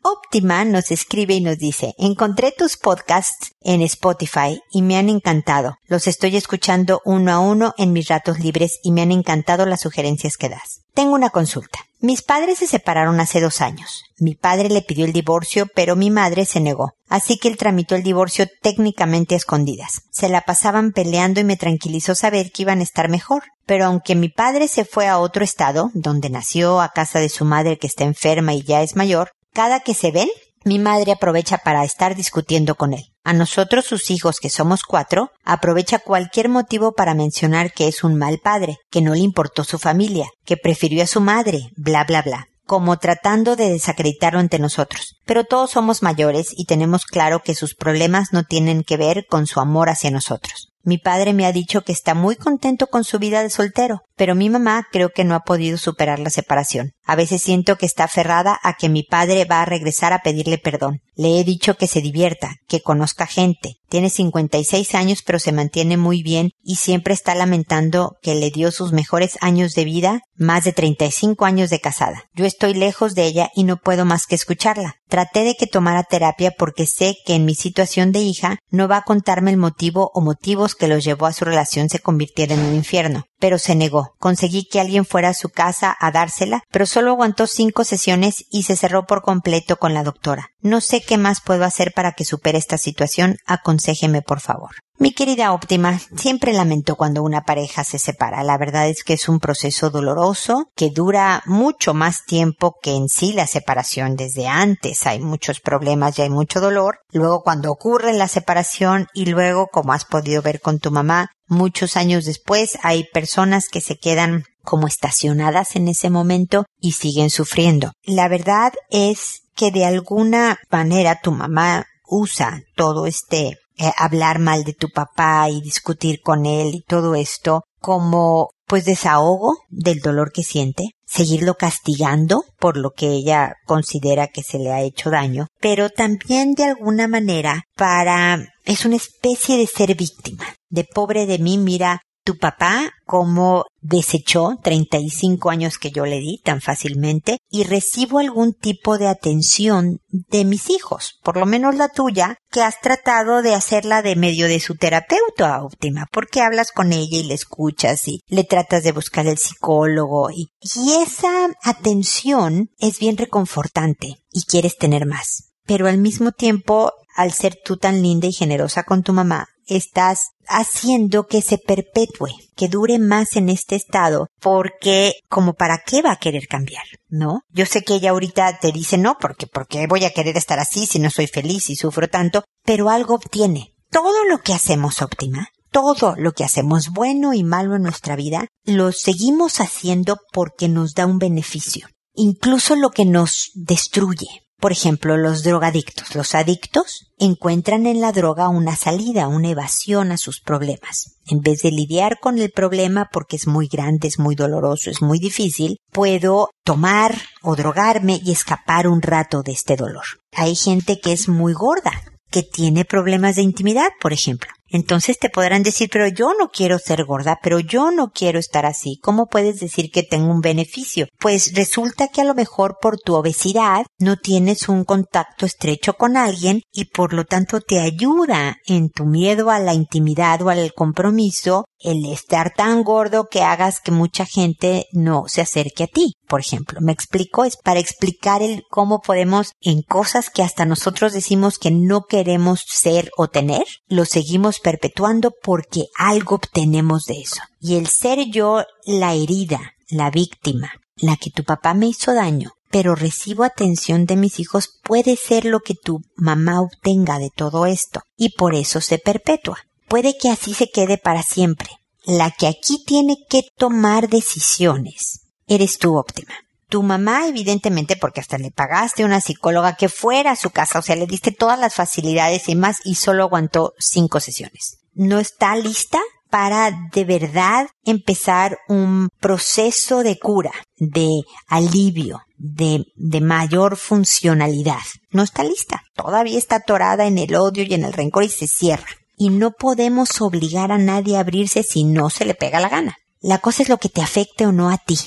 Optima 0.02 0.66
nos 0.66 0.90
escribe 0.90 1.36
y 1.36 1.42
nos 1.42 1.60
dice, 1.60 1.94
encontré 2.00 2.52
tus 2.52 2.78
podcasts 2.78 3.52
en 3.62 3.82
Spotify 3.84 4.60
y 4.72 4.82
me 4.82 4.98
han 4.98 5.10
encantado. 5.10 5.78
Los 5.86 6.08
estoy 6.08 6.36
escuchando 6.36 7.02
uno 7.06 7.32
a 7.32 7.40
uno 7.40 7.76
en 7.78 7.94
mis 7.94 8.08
ratos 8.08 8.40
libres 8.40 8.80
y 8.82 8.92
me 8.92 9.02
han 9.02 9.12
encantado 9.12 9.66
las 9.68 9.82
sugerencias 9.82 10.38
que 10.38 10.50
das. 10.50 10.82
Tengo 10.96 11.14
una 11.14 11.30
consulta. 11.30 11.87
Mis 12.00 12.22
padres 12.22 12.60
se 12.60 12.68
separaron 12.68 13.20
hace 13.20 13.42
dos 13.42 13.60
años. 13.60 14.04
Mi 14.20 14.36
padre 14.36 14.70
le 14.70 14.84
pidió 14.84 15.06
el 15.06 15.14
divorcio, 15.14 15.68
pero 15.74 15.96
mi 15.96 16.12
madre 16.12 16.46
se 16.46 16.60
negó. 16.60 16.92
Así 17.10 17.40
que 17.40 17.48
él 17.48 17.58
tramitó 17.58 17.96
el 17.96 18.04
divorcio 18.04 18.46
técnicamente 18.62 19.34
a 19.34 19.38
escondidas. 19.38 20.02
Se 20.12 20.30
la 20.30 20.42
pasaban 20.42 20.92
peleando 20.92 21.40
y 21.40 21.44
me 21.44 21.58
tranquilizó 21.58 22.14
saber 22.14 22.52
que 22.52 22.62
iban 22.62 22.82
a 22.82 22.84
estar 22.84 23.10
mejor. 23.10 23.44
Pero 23.66 23.86
aunque 23.86 24.16
mi 24.16 24.30
padre 24.30 24.68
se 24.68 24.86
fue 24.86 25.08
a 25.08 25.18
otro 25.18 25.44
estado, 25.44 25.90
donde 25.96 26.30
nació, 26.30 26.82
a 26.82 26.90
casa 26.90 27.20
de 27.20 27.30
su 27.30 27.46
madre 27.46 27.80
que 27.80 27.88
está 27.88 28.04
enferma 28.04 28.54
y 28.54 28.62
ya 28.62 28.84
es 28.84 28.96
mayor, 28.96 29.32
cada 29.54 29.80
que 29.80 29.96
se 29.96 30.12
ven, 30.12 30.30
mi 30.66 30.78
madre 30.78 31.14
aprovecha 31.14 31.58
para 31.58 31.84
estar 31.84 32.16
discutiendo 32.16 32.76
con 32.76 32.94
él. 32.94 33.06
A 33.28 33.34
nosotros, 33.34 33.84
sus 33.84 34.10
hijos, 34.10 34.40
que 34.40 34.50
somos 34.50 34.84
cuatro, 34.84 35.32
aprovecha 35.44 36.00
cualquier 36.00 36.48
motivo 36.48 36.94
para 36.94 37.14
mencionar 37.14 37.74
que 37.74 37.90
es 37.90 38.06
un 38.06 38.16
mal 38.16 38.40
padre, 38.42 38.78
que 38.90 39.02
no 39.02 39.16
le 39.16 39.20
importó 39.20 39.66
su 39.66 39.80
familia, 39.80 40.30
que 40.46 40.56
prefirió 40.56 41.04
a 41.04 41.08
su 41.08 41.20
madre, 41.20 41.72
bla 41.76 42.06
bla 42.06 42.22
bla 42.22 42.48
como 42.66 42.98
tratando 42.98 43.56
de 43.56 43.70
desacreditarlo 43.70 44.40
ante 44.40 44.60
nosotros. 44.60 45.16
Pero 45.26 45.46
todos 45.46 45.72
somos 45.72 46.04
mayores 46.04 46.50
y 46.52 46.66
tenemos 46.66 47.06
claro 47.06 47.40
que 47.40 47.56
sus 47.56 47.76
problemas 47.76 48.34
no 48.34 48.44
tienen 48.44 48.84
que 48.84 48.98
ver 48.98 49.26
con 49.26 49.48
su 49.48 49.62
amor 49.62 49.90
hacia 49.90 50.12
nosotros. 50.12 50.68
Mi 50.88 50.98
padre 50.98 51.34
me 51.34 51.46
ha 51.46 51.52
dicho 51.52 51.82
que 51.82 51.92
está 51.92 52.14
muy 52.14 52.38
contento 52.38 52.88
con 52.88 53.04
su 53.04 53.20
vida 53.20 53.44
de 53.44 53.50
soltero, 53.50 54.04
pero 54.16 54.36
mi 54.36 54.50
mamá 54.50 54.88
creo 54.90 55.10
que 55.10 55.26
no 55.26 55.36
ha 55.36 55.42
podido 55.42 55.78
superar 55.78 56.18
la 56.18 56.30
separación. 56.30 56.94
A 57.04 57.18
veces 57.18 57.42
siento 57.42 57.78
que 57.78 57.86
está 57.86 58.06
aferrada 58.06 58.58
a 58.64 58.74
que 58.74 58.88
mi 58.88 59.04
padre 59.04 59.44
va 59.44 59.62
a 59.62 59.66
regresar 59.66 60.14
a 60.14 60.20
pedirle 60.20 60.58
perdón. 60.58 61.00
Le 61.16 61.40
he 61.40 61.44
dicho 61.44 61.76
que 61.76 61.88
se 61.88 62.02
divierta, 62.02 62.56
que 62.68 62.82
conozca 62.82 63.28
gente. 63.28 63.76
Tiene 63.90 64.10
56 64.10 64.96
años 64.96 65.24
pero 65.26 65.40
se 65.40 65.52
mantiene 65.52 65.98
muy 65.98 66.24
bien 66.24 66.52
y 66.64 66.76
siempre 66.76 67.14
está 67.14 67.36
lamentando 67.36 68.16
que 68.22 68.36
le 68.36 68.50
dio 68.50 68.72
sus 68.72 68.92
mejores 68.92 69.38
años 69.42 69.74
de 69.74 69.86
vida, 69.86 70.22
más 70.36 70.64
de 70.64 70.74
35 70.74 71.46
años 71.46 71.70
de 71.70 71.80
casada. 71.80 72.24
Yo 72.34 72.46
estoy 72.46 72.74
lejos 72.74 73.16
de 73.16 73.26
ella 73.26 73.50
y 73.56 73.64
no 73.64 73.78
puedo 73.78 74.06
más 74.06 74.26
que 74.26 74.36
escucharla. 74.36 74.96
Traté 75.08 75.44
de 75.44 75.56
que 75.56 75.68
tomara 75.68 76.04
terapia 76.04 76.52
porque 76.58 76.86
sé 76.86 77.16
que 77.26 77.36
en 77.36 77.46
mi 77.46 77.56
situación 77.56 78.12
de 78.12 78.20
hija 78.20 78.58
no 78.70 78.88
va 78.88 78.98
a 78.98 79.04
contarme 79.04 79.52
el 79.52 79.58
motivo 79.58 80.12
o 80.14 80.22
motivos 80.22 80.76
que 80.78 80.88
los 80.88 81.04
llevó 81.04 81.26
a 81.26 81.34
su 81.34 81.46
relación 81.46 81.90
se 81.90 82.00
convirtiera 82.00 82.54
en 82.54 82.62
un 82.62 82.76
infierno 82.76 83.28
pero 83.40 83.58
se 83.58 83.76
negó. 83.76 84.16
Conseguí 84.20 84.66
que 84.66 84.80
alguien 84.80 85.06
fuera 85.06 85.30
a 85.30 85.34
su 85.34 85.50
casa 85.50 85.96
a 86.00 86.12
dársela, 86.12 86.64
pero 86.72 86.86
solo 86.86 87.12
aguantó 87.12 87.48
cinco 87.48 87.84
sesiones 87.84 88.46
y 88.50 88.64
se 88.64 88.76
cerró 88.76 89.06
por 89.06 89.22
completo 89.22 89.78
con 89.78 89.94
la 89.94 90.04
doctora. 90.04 90.50
No 90.62 90.82
sé 90.82 91.02
qué 91.02 91.18
más 91.18 91.42
puedo 91.42 91.64
hacer 91.64 91.94
para 91.94 92.14
que 92.14 92.26
supere 92.26 92.58
esta 92.58 92.78
situación. 92.78 93.38
Aconséjeme, 93.46 94.22
por 94.22 94.40
favor. 94.40 94.72
Mi 95.00 95.12
querida 95.12 95.54
óptima, 95.54 96.00
siempre 96.16 96.54
lamento 96.54 96.96
cuando 96.96 97.22
una 97.22 97.44
pareja 97.44 97.84
se 97.84 98.00
separa. 98.00 98.44
La 98.44 98.58
verdad 98.58 98.90
es 98.90 99.04
que 99.04 99.14
es 99.14 99.30
un 99.30 99.40
proceso 99.40 99.92
doloroso 99.92 100.72
que 100.76 100.90
dura 100.90 101.44
mucho 101.46 101.94
más 101.94 102.26
tiempo 102.26 102.78
que 102.82 102.96
en 102.96 103.08
sí 103.08 103.32
la 103.32 103.46
separación. 103.46 104.16
Desde 104.16 104.48
antes 104.48 105.06
hay 105.06 105.20
muchos 105.20 105.60
problemas 105.60 106.18
y 106.18 106.24
hay 106.24 106.32
mucho 106.32 106.62
dolor. 106.62 106.98
Luego 107.12 107.44
cuando 107.44 107.72
ocurre 107.72 108.14
la 108.14 108.28
separación 108.28 109.06
y 109.14 109.28
luego, 109.28 109.68
como 109.68 109.94
has 109.94 110.04
podido 110.04 110.42
ver 110.42 110.62
con 110.62 110.80
tu 110.80 110.90
mamá, 110.90 111.30
muchos 111.48 111.96
años 111.96 112.26
después 112.26 112.80
hay 112.82 113.04
personas 113.14 113.70
que 113.70 113.82
se 113.82 114.00
quedan 114.00 114.46
como 114.64 114.88
estacionadas 114.88 115.76
en 115.76 115.90
ese 115.90 116.10
momento 116.10 116.66
y 116.82 116.94
siguen 116.94 117.30
sufriendo. 117.30 117.92
La 118.02 118.30
verdad 118.30 118.74
es 118.90 119.44
que 119.56 119.70
de 119.70 119.86
alguna 119.86 120.58
manera 120.72 121.20
tu 121.22 121.32
mamá 121.32 121.86
usa 122.04 122.64
todo 122.76 123.06
este 123.06 123.60
eh, 123.78 123.92
hablar 123.98 124.40
mal 124.40 124.64
de 124.64 124.74
tu 124.74 124.90
papá 124.90 125.50
y 125.50 125.62
discutir 125.62 126.22
con 126.22 126.46
él 126.46 126.76
y 126.76 126.82
todo 126.82 127.16
esto 127.16 127.64
como 127.80 128.50
pues 128.66 128.84
desahogo 128.86 129.56
del 129.70 130.00
dolor 130.00 130.32
que 130.34 130.44
siente, 130.44 130.90
seguirlo 131.06 131.56
castigando 131.56 132.44
por 132.60 132.76
lo 132.76 132.92
que 132.92 133.08
ella 133.08 133.54
considera 133.66 134.28
que 134.28 134.44
se 134.44 134.60
le 134.60 134.74
ha 134.74 134.82
hecho 134.82 135.10
daño, 135.10 135.48
pero 135.62 135.90
también 135.90 136.54
de 136.54 136.66
alguna 136.66 137.08
manera 137.08 137.64
para 137.76 138.50
es 138.66 138.84
una 138.84 138.98
especie 138.98 139.58
de 139.58 139.68
ser 139.68 139.96
víctima, 139.96 140.46
de 140.70 140.84
pobre 140.84 141.26
de 141.26 141.40
mí, 141.40 141.58
mira 141.58 142.02
tu 142.28 142.38
papá 142.38 142.92
como 143.06 143.64
desechó 143.80 144.60
35 144.62 145.50
años 145.50 145.78
que 145.78 145.92
yo 145.92 146.06
le 146.06 146.20
di 146.20 146.42
tan 146.44 146.60
fácilmente 146.60 147.38
y 147.50 147.64
recibo 147.64 148.20
algún 148.20 148.54
tipo 148.54 148.98
de 148.98 149.08
atención 149.08 150.02
de 150.10 150.44
mis 150.44 150.70
hijos, 150.70 151.22
por 151.24 151.38
lo 151.38 151.46
menos 151.46 151.76
la 151.76 151.88
tuya, 151.88 152.36
que 152.52 152.64
has 152.64 152.82
tratado 152.82 153.42
de 153.42 153.56
hacerla 153.56 154.02
de 154.02 154.18
medio 154.18 154.50
de 154.50 154.60
su 154.60 154.76
terapeuta 154.76 155.64
óptima, 155.64 156.06
porque 156.12 156.42
hablas 156.42 156.74
con 156.74 156.92
ella 156.92 157.18
y 157.18 157.24
le 157.24 157.34
escuchas 157.34 158.10
y 158.10 158.20
le 158.28 158.44
tratas 158.44 158.84
de 158.84 158.92
buscar 158.92 159.26
el 159.26 159.38
psicólogo 159.38 160.30
y, 160.30 160.50
y 160.60 161.02
esa 161.02 161.48
atención 161.64 162.72
es 162.78 163.00
bien 163.00 163.16
reconfortante 163.16 164.18
y 164.34 164.44
quieres 164.44 164.78
tener 164.78 165.06
más. 165.06 165.54
Pero 165.66 165.88
al 165.88 165.98
mismo 165.98 166.34
tiempo, 166.34 166.92
al 167.16 167.32
ser 167.32 167.58
tú 167.64 167.78
tan 167.78 168.02
linda 168.02 168.28
y 168.28 168.34
generosa 168.34 168.84
con 168.84 169.02
tu 169.02 169.14
mamá, 169.14 169.48
estás 169.68 170.32
haciendo 170.48 171.28
que 171.28 171.42
se 171.42 171.58
perpetúe, 171.58 172.30
que 172.56 172.68
dure 172.68 173.00
más 173.00 173.36
en 173.36 173.50
este 173.50 173.76
estado, 173.76 174.28
porque 174.40 175.14
como 175.30 175.54
para 175.54 175.84
qué 175.86 176.02
va 176.02 176.14
a 176.14 176.20
querer 176.20 176.48
cambiar, 176.48 176.86
¿no? 177.10 177.42
Yo 177.50 177.66
sé 177.66 177.84
que 177.84 177.96
ella 177.96 178.12
ahorita 178.12 178.60
te 178.60 178.72
dice 178.72 178.98
no, 178.98 179.18
porque 179.20 179.48
porque 179.48 179.88
voy 179.88 180.06
a 180.06 180.12
querer 180.12 180.38
estar 180.38 180.60
así 180.60 180.86
si 180.86 181.00
no 181.00 181.10
soy 181.10 181.28
feliz 181.28 181.70
y 181.70 181.76
sufro 181.76 182.08
tanto, 182.08 182.44
pero 182.64 182.90
algo 182.90 183.16
obtiene. 183.16 183.74
Todo 183.90 184.26
lo 184.26 184.40
que 184.40 184.54
hacemos 184.54 185.02
óptima, 185.02 185.50
todo 185.72 186.16
lo 186.18 186.34
que 186.34 186.44
hacemos 186.44 186.90
bueno 186.90 187.34
y 187.34 187.44
malo 187.44 187.76
en 187.76 187.84
nuestra 187.84 188.16
vida, 188.16 188.48
lo 188.66 188.92
seguimos 188.92 189.60
haciendo 189.60 190.18
porque 190.34 190.68
nos 190.68 190.94
da 190.94 191.06
un 191.06 191.20
beneficio, 191.20 191.88
incluso 192.14 192.76
lo 192.76 192.90
que 192.90 193.06
nos 193.06 193.52
destruye. 193.54 194.47
Por 194.60 194.72
ejemplo, 194.72 195.18
los 195.18 195.44
drogadictos. 195.44 196.16
Los 196.16 196.34
adictos 196.34 197.12
encuentran 197.20 197.86
en 197.86 198.02
la 198.02 198.12
droga 198.12 198.50
una 198.50 198.76
salida, 198.76 199.28
una 199.28 199.50
evasión 199.50 200.12
a 200.12 200.18
sus 200.18 200.42
problemas. 200.42 201.20
En 201.28 201.42
vez 201.42 201.62
de 201.62 201.72
lidiar 201.72 202.20
con 202.20 202.40
el 202.40 202.52
problema 202.52 203.10
porque 203.14 203.36
es 203.36 203.46
muy 203.46 203.68
grande, 203.68 204.08
es 204.08 204.18
muy 204.18 204.34
doloroso, 204.34 204.90
es 204.90 205.02
muy 205.02 205.20
difícil, 205.20 205.78
puedo 205.92 206.50
tomar 206.64 207.16
o 207.44 207.56
drogarme 207.56 208.20
y 208.24 208.32
escapar 208.32 208.88
un 208.88 209.04
rato 209.04 209.44
de 209.44 209.52
este 209.52 209.76
dolor. 209.76 210.06
Hay 210.34 210.56
gente 210.56 211.00
que 211.00 211.14
es 211.14 211.30
muy 211.30 211.54
gorda, 211.54 211.92
que 212.32 212.42
tiene 212.42 212.84
problemas 212.84 213.36
de 213.36 213.44
intimidad, 213.44 213.90
por 214.02 214.12
ejemplo. 214.12 214.50
Entonces 214.70 215.18
te 215.18 215.30
podrán 215.30 215.64
decir, 215.64 215.90
pero 215.92 216.08
yo 216.08 216.34
no 216.40 216.50
quiero 216.50 216.80
ser 216.80 217.06
gorda, 217.06 217.40
pero 217.42 217.60
yo 217.60 217.92
no 217.92 218.12
quiero 218.12 218.40
estar 218.40 218.66
así. 218.66 219.00
¿Cómo 219.02 219.28
puedes 219.28 219.60
decir 219.60 219.90
que 219.92 220.04
tengo 220.04 220.32
un 220.32 220.42
beneficio? 220.42 221.08
Pues 221.20 221.54
resulta 221.54 222.08
que 222.10 222.22
a 222.22 222.26
lo 222.26 222.36
mejor 222.36 222.78
por 222.82 223.00
tu 223.00 223.16
obesidad 223.16 223.86
no 224.00 224.18
tienes 224.18 224.70
un 224.70 224.84
contacto 224.84 225.46
estrecho 225.46 225.94
con 225.94 226.18
alguien 226.18 226.62
y 226.72 226.86
por 226.86 227.14
lo 227.14 227.26
tanto 227.26 227.62
te 227.62 227.80
ayuda 227.80 228.58
en 228.66 228.90
tu 228.90 229.06
miedo 229.06 229.50
a 229.50 229.60
la 229.60 229.74
intimidad 229.74 230.42
o 230.42 230.50
al 230.50 230.74
compromiso 230.74 231.66
el 231.80 232.06
estar 232.12 232.54
tan 232.56 232.84
gordo 232.84 233.28
que 233.30 233.44
hagas 233.44 233.80
que 233.80 233.92
mucha 233.92 234.26
gente 234.26 234.86
no 234.92 235.26
se 235.28 235.42
acerque 235.42 235.84
a 235.84 235.88
ti. 235.88 236.14
Por 236.28 236.40
ejemplo, 236.40 236.80
me 236.82 236.92
explico, 236.92 237.46
es 237.46 237.56
para 237.56 237.80
explicar 237.80 238.42
el 238.42 238.64
cómo 238.70 239.00
podemos 239.00 239.52
en 239.62 239.82
cosas 239.82 240.30
que 240.30 240.44
hasta 240.44 240.66
nosotros 240.66 241.14
decimos 241.14 241.58
que 241.58 241.72
no 241.72 242.04
queremos 242.04 242.64
ser 242.68 243.12
o 243.16 243.28
tener, 243.28 243.66
lo 243.88 244.06
seguimos 244.06 244.57
perpetuando 244.60 245.32
porque 245.42 245.88
algo 245.98 246.36
obtenemos 246.36 247.06
de 247.06 247.22
eso. 247.22 247.42
Y 247.60 247.76
el 247.76 247.88
ser 247.88 248.30
yo 248.30 248.64
la 248.86 249.14
herida, 249.14 249.74
la 249.90 250.10
víctima, 250.10 250.72
la 250.96 251.16
que 251.18 251.30
tu 251.30 251.44
papá 251.44 251.74
me 251.74 251.88
hizo 251.88 252.14
daño, 252.14 252.52
pero 252.70 252.96
recibo 252.96 253.44
atención 253.44 254.06
de 254.06 254.16
mis 254.16 254.40
hijos 254.40 254.80
puede 254.84 255.16
ser 255.16 255.46
lo 255.46 255.60
que 255.62 255.76
tu 255.76 256.02
mamá 256.16 256.62
obtenga 256.62 257.20
de 257.20 257.30
todo 257.30 257.66
esto 257.66 258.02
y 258.16 258.36
por 258.36 258.56
eso 258.56 258.82
se 258.82 258.98
perpetúa. 258.98 259.60
Puede 259.88 260.18
que 260.18 260.30
así 260.30 260.54
se 260.54 260.70
quede 260.70 260.98
para 260.98 261.24
siempre. 261.24 261.70
La 262.04 262.32
que 262.32 262.48
aquí 262.48 262.84
tiene 262.86 263.18
que 263.30 263.44
tomar 263.58 264.10
decisiones 264.10 265.22
eres 265.48 265.78
tú 265.78 265.98
óptima. 265.98 266.34
Tu 266.70 266.84
mamá, 266.84 267.28
evidentemente, 267.28 267.96
porque 267.96 268.20
hasta 268.20 268.38
le 268.38 268.52
pagaste 268.52 269.06
una 269.06 269.22
psicóloga 269.22 269.76
que 269.76 269.88
fuera 269.88 270.32
a 270.32 270.36
su 270.36 270.50
casa, 270.50 270.80
o 270.80 270.82
sea, 270.82 270.98
le 270.98 271.08
diste 271.08 271.32
todas 271.32 271.58
las 271.58 271.76
facilidades 271.76 272.50
y 272.50 272.56
más 272.56 272.78
y 272.84 272.96
solo 272.96 273.24
aguantó 273.24 273.74
cinco 273.80 274.20
sesiones. 274.20 274.80
¿No 274.94 275.20
está 275.20 275.56
lista 275.56 276.00
para 276.30 276.72
de 276.92 277.06
verdad 277.06 277.68
empezar 277.86 278.58
un 278.68 279.08
proceso 279.22 280.04
de 280.04 280.20
cura, 280.20 280.52
de 280.76 281.22
alivio, 281.48 282.22
de, 282.36 282.84
de 282.96 283.22
mayor 283.22 283.78
funcionalidad? 283.78 284.82
No 285.12 285.24
está 285.24 285.46
lista. 285.46 285.84
Todavía 285.96 286.38
está 286.38 286.58
atorada 286.58 287.06
en 287.06 287.18
el 287.18 287.36
odio 287.36 287.64
y 287.64 287.74
en 287.76 287.86
el 287.86 287.94
rencor 287.94 288.24
y 288.24 288.30
se 288.30 288.48
cierra. 288.48 288.88
Y 289.16 289.30
no 289.30 289.52
podemos 289.52 290.20
obligar 290.20 290.74
a 290.74 290.78
nadie 290.78 291.16
a 291.16 291.22
abrirse 291.22 291.64
si 291.64 291.86
no 291.86 292.10
se 292.10 292.26
le 292.26 292.36
pega 292.36 292.60
la 292.60 292.70
gana. 292.70 292.98
La 293.22 293.38
cosa 293.38 293.64
es 293.64 293.70
lo 293.70 293.78
que 293.78 293.90
te 293.90 294.02
afecte 294.02 294.46
o 294.46 294.52
no 294.52 294.70
a 294.70 294.78
ti. 294.78 294.98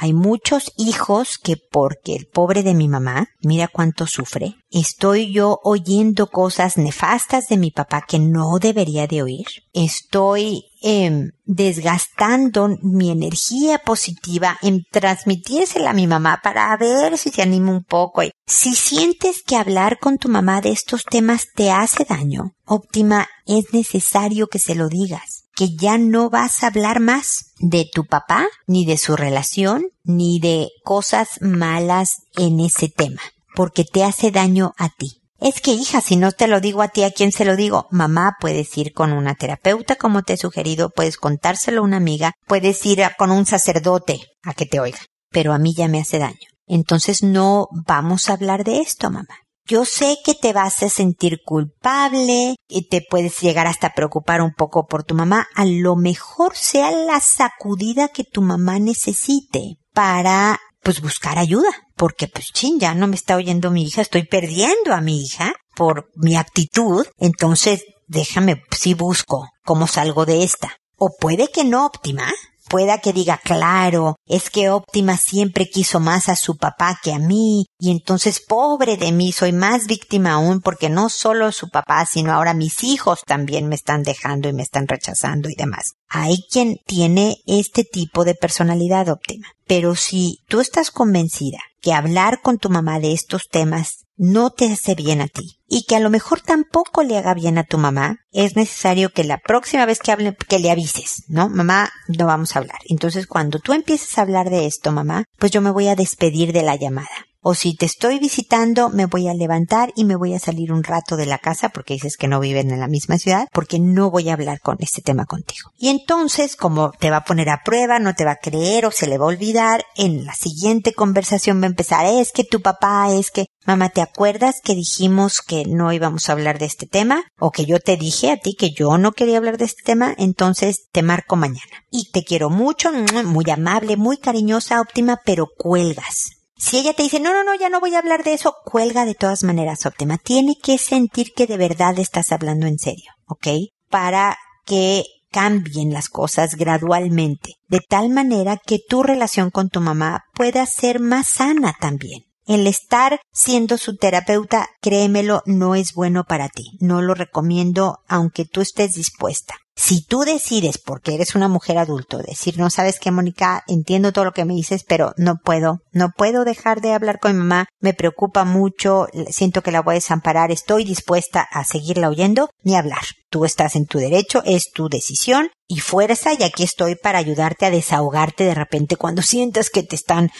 Hay 0.00 0.12
muchos 0.12 0.72
hijos 0.76 1.38
que 1.38 1.56
porque 1.56 2.14
el 2.14 2.26
pobre 2.26 2.62
de 2.62 2.72
mi 2.72 2.86
mamá, 2.86 3.30
mira 3.42 3.66
cuánto 3.66 4.06
sufre, 4.06 4.54
estoy 4.70 5.32
yo 5.32 5.58
oyendo 5.64 6.28
cosas 6.28 6.76
nefastas 6.76 7.48
de 7.48 7.56
mi 7.56 7.72
papá 7.72 8.04
que 8.06 8.20
no 8.20 8.60
debería 8.60 9.08
de 9.08 9.22
oír. 9.24 9.46
Estoy 9.72 10.66
eh, 10.84 11.30
desgastando 11.46 12.78
mi 12.80 13.10
energía 13.10 13.78
positiva 13.78 14.56
en 14.62 14.84
transmitírsela 14.88 15.90
a 15.90 15.94
mi 15.94 16.06
mamá 16.06 16.38
para 16.44 16.76
ver 16.76 17.18
si 17.18 17.30
se 17.30 17.42
anima 17.42 17.72
un 17.72 17.82
poco. 17.82 18.22
Si 18.46 18.76
sientes 18.76 19.42
que 19.42 19.56
hablar 19.56 19.98
con 19.98 20.18
tu 20.18 20.28
mamá 20.28 20.60
de 20.60 20.70
estos 20.70 21.02
temas 21.02 21.48
te 21.56 21.72
hace 21.72 22.04
daño, 22.04 22.52
óptima, 22.64 23.26
es 23.46 23.72
necesario 23.72 24.46
que 24.46 24.60
se 24.60 24.76
lo 24.76 24.88
digas 24.88 25.37
que 25.58 25.74
ya 25.74 25.98
no 25.98 26.30
vas 26.30 26.62
a 26.62 26.68
hablar 26.68 27.00
más 27.00 27.46
de 27.58 27.84
tu 27.92 28.04
papá, 28.04 28.46
ni 28.68 28.84
de 28.84 28.96
su 28.96 29.16
relación, 29.16 29.88
ni 30.04 30.38
de 30.38 30.68
cosas 30.84 31.40
malas 31.40 32.18
en 32.36 32.60
ese 32.60 32.88
tema, 32.88 33.20
porque 33.56 33.82
te 33.82 34.04
hace 34.04 34.30
daño 34.30 34.72
a 34.78 34.88
ti. 34.88 35.20
Es 35.40 35.60
que 35.60 35.72
hija, 35.72 36.00
si 36.00 36.14
no 36.14 36.30
te 36.30 36.46
lo 36.46 36.60
digo 36.60 36.80
a 36.80 36.88
ti, 36.88 37.02
¿a 37.02 37.10
quién 37.10 37.32
se 37.32 37.44
lo 37.44 37.56
digo? 37.56 37.88
Mamá, 37.90 38.36
puedes 38.40 38.78
ir 38.78 38.92
con 38.92 39.12
una 39.12 39.34
terapeuta 39.34 39.96
como 39.96 40.22
te 40.22 40.34
he 40.34 40.36
sugerido, 40.36 40.90
puedes 40.90 41.16
contárselo 41.16 41.80
a 41.80 41.84
una 41.84 41.96
amiga, 41.96 42.34
puedes 42.46 42.86
ir 42.86 43.02
con 43.18 43.32
un 43.32 43.44
sacerdote 43.44 44.20
a 44.44 44.54
que 44.54 44.64
te 44.64 44.78
oiga, 44.78 45.00
pero 45.32 45.52
a 45.52 45.58
mí 45.58 45.74
ya 45.74 45.88
me 45.88 45.98
hace 45.98 46.20
daño. 46.20 46.36
Entonces 46.68 47.24
no 47.24 47.66
vamos 47.84 48.28
a 48.28 48.34
hablar 48.34 48.62
de 48.62 48.78
esto, 48.78 49.10
mamá. 49.10 49.38
Yo 49.68 49.84
sé 49.84 50.16
que 50.24 50.34
te 50.34 50.54
vas 50.54 50.82
a 50.82 50.88
sentir 50.88 51.42
culpable 51.44 52.56
y 52.68 52.88
te 52.88 53.02
puedes 53.02 53.38
llegar 53.42 53.66
hasta 53.66 53.90
preocupar 53.90 54.40
un 54.40 54.54
poco 54.54 54.86
por 54.86 55.04
tu 55.04 55.14
mamá. 55.14 55.46
A 55.54 55.66
lo 55.66 55.94
mejor 55.94 56.56
sea 56.56 56.90
la 56.90 57.20
sacudida 57.20 58.08
que 58.08 58.24
tu 58.24 58.40
mamá 58.40 58.78
necesite 58.78 59.76
para 59.92 60.58
pues 60.82 61.02
buscar 61.02 61.38
ayuda, 61.38 61.68
porque 61.96 62.28
pues 62.28 62.46
chin, 62.50 62.80
ya 62.80 62.94
no 62.94 63.08
me 63.08 63.16
está 63.16 63.36
oyendo 63.36 63.70
mi 63.70 63.82
hija, 63.82 64.00
estoy 64.00 64.24
perdiendo 64.24 64.94
a 64.94 65.02
mi 65.02 65.20
hija 65.22 65.52
por 65.76 66.08
mi 66.14 66.36
actitud, 66.36 67.06
entonces 67.18 67.84
déjame 68.06 68.62
si 68.70 68.94
busco 68.94 69.50
cómo 69.66 69.86
salgo 69.86 70.24
de 70.24 70.44
esta. 70.44 70.78
O 70.96 71.10
puede 71.20 71.48
que 71.48 71.64
no 71.64 71.84
óptima, 71.84 72.32
pueda 72.68 72.98
que 72.98 73.12
diga, 73.12 73.38
claro, 73.38 74.16
es 74.26 74.50
que 74.50 74.70
Óptima 74.70 75.16
siempre 75.16 75.68
quiso 75.68 76.00
más 76.00 76.28
a 76.28 76.36
su 76.36 76.56
papá 76.56 76.98
que 77.02 77.12
a 77.12 77.18
mí, 77.18 77.66
y 77.78 77.90
entonces 77.90 78.40
pobre 78.40 78.96
de 78.96 79.12
mí, 79.12 79.32
soy 79.32 79.52
más 79.52 79.86
víctima 79.86 80.32
aún 80.32 80.60
porque 80.60 80.88
no 80.88 81.08
solo 81.08 81.52
su 81.52 81.68
papá, 81.70 82.06
sino 82.06 82.32
ahora 82.32 82.54
mis 82.54 82.84
hijos 82.84 83.22
también 83.26 83.68
me 83.68 83.74
están 83.74 84.02
dejando 84.02 84.48
y 84.48 84.52
me 84.52 84.62
están 84.62 84.86
rechazando 84.86 85.48
y 85.48 85.54
demás. 85.54 85.94
Hay 86.08 86.44
quien 86.50 86.76
tiene 86.86 87.36
este 87.46 87.84
tipo 87.84 88.24
de 88.24 88.34
personalidad 88.34 89.08
óptima. 89.08 89.48
Pero 89.66 89.94
si 89.94 90.38
tú 90.48 90.60
estás 90.60 90.90
convencida 90.90 91.58
que 91.82 91.92
hablar 91.92 92.40
con 92.42 92.58
tu 92.58 92.70
mamá 92.70 93.00
de 93.00 93.12
estos 93.12 93.48
temas 93.48 94.06
no 94.18 94.50
te 94.50 94.70
hace 94.70 94.94
bien 94.94 95.20
a 95.20 95.28
ti 95.28 95.58
y 95.66 95.84
que 95.84 95.96
a 95.96 96.00
lo 96.00 96.10
mejor 96.10 96.40
tampoco 96.40 97.02
le 97.02 97.16
haga 97.16 97.34
bien 97.34 97.56
a 97.56 97.64
tu 97.64 97.78
mamá, 97.78 98.18
es 98.32 98.56
necesario 98.56 99.10
que 99.10 99.24
la 99.24 99.38
próxima 99.38 99.86
vez 99.86 100.00
que 100.00 100.12
hable, 100.12 100.36
que 100.48 100.58
le 100.58 100.70
avises, 100.70 101.24
¿no? 101.28 101.48
Mamá, 101.48 101.90
no 102.08 102.26
vamos 102.26 102.54
a 102.54 102.58
hablar. 102.58 102.78
Entonces 102.88 103.26
cuando 103.26 103.58
tú 103.58 103.72
empieces 103.72 104.18
a 104.18 104.22
hablar 104.22 104.50
de 104.50 104.66
esto, 104.66 104.92
mamá, 104.92 105.24
pues 105.38 105.52
yo 105.52 105.60
me 105.60 105.70
voy 105.70 105.88
a 105.88 105.96
despedir 105.96 106.52
de 106.52 106.62
la 106.62 106.76
llamada 106.76 107.27
o 107.40 107.54
si 107.54 107.74
te 107.74 107.86
estoy 107.86 108.18
visitando, 108.18 108.88
me 108.90 109.06
voy 109.06 109.28
a 109.28 109.34
levantar 109.34 109.92
y 109.96 110.04
me 110.04 110.16
voy 110.16 110.34
a 110.34 110.38
salir 110.38 110.72
un 110.72 110.84
rato 110.84 111.16
de 111.16 111.26
la 111.26 111.38
casa 111.38 111.68
porque 111.68 111.94
dices 111.94 112.16
que 112.16 112.28
no 112.28 112.40
viven 112.40 112.70
en 112.70 112.80
la 112.80 112.88
misma 112.88 113.18
ciudad, 113.18 113.48
porque 113.52 113.78
no 113.78 114.10
voy 114.10 114.28
a 114.28 114.34
hablar 114.34 114.60
con 114.60 114.76
este 114.80 115.02
tema 115.02 115.26
contigo. 115.26 115.70
Y 115.78 115.88
entonces, 115.88 116.56
como 116.56 116.90
te 116.98 117.10
va 117.10 117.18
a 117.18 117.24
poner 117.24 117.48
a 117.50 117.62
prueba, 117.64 117.98
no 117.98 118.14
te 118.14 118.24
va 118.24 118.32
a 118.32 118.36
creer 118.42 118.86
o 118.86 118.90
se 118.90 119.06
le 119.06 119.18
va 119.18 119.24
a 119.24 119.28
olvidar, 119.28 119.84
en 119.96 120.24
la 120.24 120.34
siguiente 120.34 120.92
conversación 120.92 121.60
va 121.60 121.64
a 121.64 121.70
empezar, 121.70 122.06
es 122.06 122.32
que 122.32 122.44
tu 122.44 122.60
papá, 122.60 123.12
es 123.12 123.30
que 123.30 123.46
Mamá, 123.68 123.90
¿te 123.90 124.00
acuerdas 124.00 124.62
que 124.64 124.74
dijimos 124.74 125.42
que 125.42 125.66
no 125.66 125.92
íbamos 125.92 126.28
a 126.28 126.32
hablar 126.32 126.58
de 126.58 126.64
este 126.64 126.86
tema? 126.86 127.24
O 127.38 127.50
que 127.50 127.66
yo 127.66 127.80
te 127.80 127.98
dije 127.98 128.30
a 128.30 128.38
ti 128.38 128.54
que 128.54 128.70
yo 128.70 128.96
no 128.96 129.12
quería 129.12 129.36
hablar 129.36 129.58
de 129.58 129.66
este 129.66 129.82
tema, 129.82 130.14
entonces 130.16 130.86
te 130.90 131.02
marco 131.02 131.36
mañana. 131.36 131.84
Y 131.90 132.10
te 132.10 132.24
quiero 132.24 132.48
mucho, 132.48 132.90
muy 133.26 133.50
amable, 133.50 133.98
muy 133.98 134.16
cariñosa, 134.16 134.80
óptima, 134.80 135.20
pero 135.22 135.48
cuelgas. 135.54 136.37
Si 136.58 136.76
ella 136.76 136.92
te 136.92 137.04
dice, 137.04 137.20
no, 137.20 137.32
no, 137.32 137.44
no, 137.44 137.54
ya 137.54 137.68
no 137.68 137.78
voy 137.78 137.94
a 137.94 138.00
hablar 138.00 138.24
de 138.24 138.34
eso, 138.34 138.54
cuelga 138.64 139.04
de 139.04 139.14
todas 139.14 139.44
maneras, 139.44 139.86
óptima. 139.86 140.18
Tiene 140.18 140.56
que 140.60 140.76
sentir 140.76 141.32
que 141.32 141.46
de 141.46 141.56
verdad 141.56 141.96
estás 141.98 142.32
hablando 142.32 142.66
en 142.66 142.78
serio, 142.78 143.12
¿ok? 143.26 143.46
Para 143.88 144.36
que 144.66 145.04
cambien 145.30 145.92
las 145.92 146.08
cosas 146.08 146.56
gradualmente, 146.56 147.54
de 147.68 147.80
tal 147.80 148.10
manera 148.10 148.56
que 148.56 148.80
tu 148.86 149.04
relación 149.04 149.50
con 149.50 149.68
tu 149.68 149.80
mamá 149.80 150.24
pueda 150.34 150.66
ser 150.66 150.98
más 150.98 151.28
sana 151.28 151.76
también. 151.78 152.24
El 152.48 152.66
estar 152.66 153.20
siendo 153.30 153.76
su 153.76 153.96
terapeuta, 153.96 154.70
créemelo, 154.80 155.42
no 155.44 155.74
es 155.74 155.92
bueno 155.92 156.24
para 156.24 156.48
ti. 156.48 156.78
No 156.80 157.02
lo 157.02 157.12
recomiendo 157.12 157.98
aunque 158.08 158.46
tú 158.46 158.62
estés 158.62 158.94
dispuesta. 158.94 159.54
Si 159.76 160.02
tú 160.02 160.22
decides, 160.22 160.78
porque 160.78 161.14
eres 161.14 161.36
una 161.36 161.46
mujer 161.46 161.78
adulto, 161.78 162.18
decir, 162.18 162.58
no 162.58 162.68
sabes 162.68 162.98
qué, 162.98 163.12
Mónica, 163.12 163.62
entiendo 163.68 164.12
todo 164.12 164.24
lo 164.24 164.32
que 164.32 164.44
me 164.44 164.54
dices, 164.54 164.82
pero 164.82 165.12
no 165.18 165.36
puedo, 165.36 165.82
no 165.92 166.08
puedo 166.16 166.44
dejar 166.44 166.80
de 166.80 166.94
hablar 166.94 167.20
con 167.20 167.32
mi 167.32 167.38
mamá, 167.38 167.66
me 167.78 167.94
preocupa 167.94 168.44
mucho, 168.44 169.06
siento 169.28 169.62
que 169.62 169.70
la 169.70 169.82
voy 169.82 169.92
a 169.92 169.94
desamparar, 169.94 170.50
estoy 170.50 170.82
dispuesta 170.84 171.42
a 171.42 171.62
seguirla 171.62 172.08
oyendo, 172.08 172.50
ni 172.64 172.74
hablar. 172.74 173.02
Tú 173.30 173.44
estás 173.44 173.76
en 173.76 173.86
tu 173.86 173.98
derecho, 173.98 174.42
es 174.44 174.72
tu 174.72 174.88
decisión 174.88 175.50
y 175.68 175.78
fuerza, 175.78 176.32
y 176.32 176.42
aquí 176.42 176.64
estoy 176.64 176.96
para 176.96 177.18
ayudarte 177.18 177.66
a 177.66 177.70
desahogarte 177.70 178.44
de 178.44 178.54
repente 178.54 178.96
cuando 178.96 179.22
sientas 179.22 179.70
que 179.70 179.84
te 179.84 179.94
están 179.94 180.30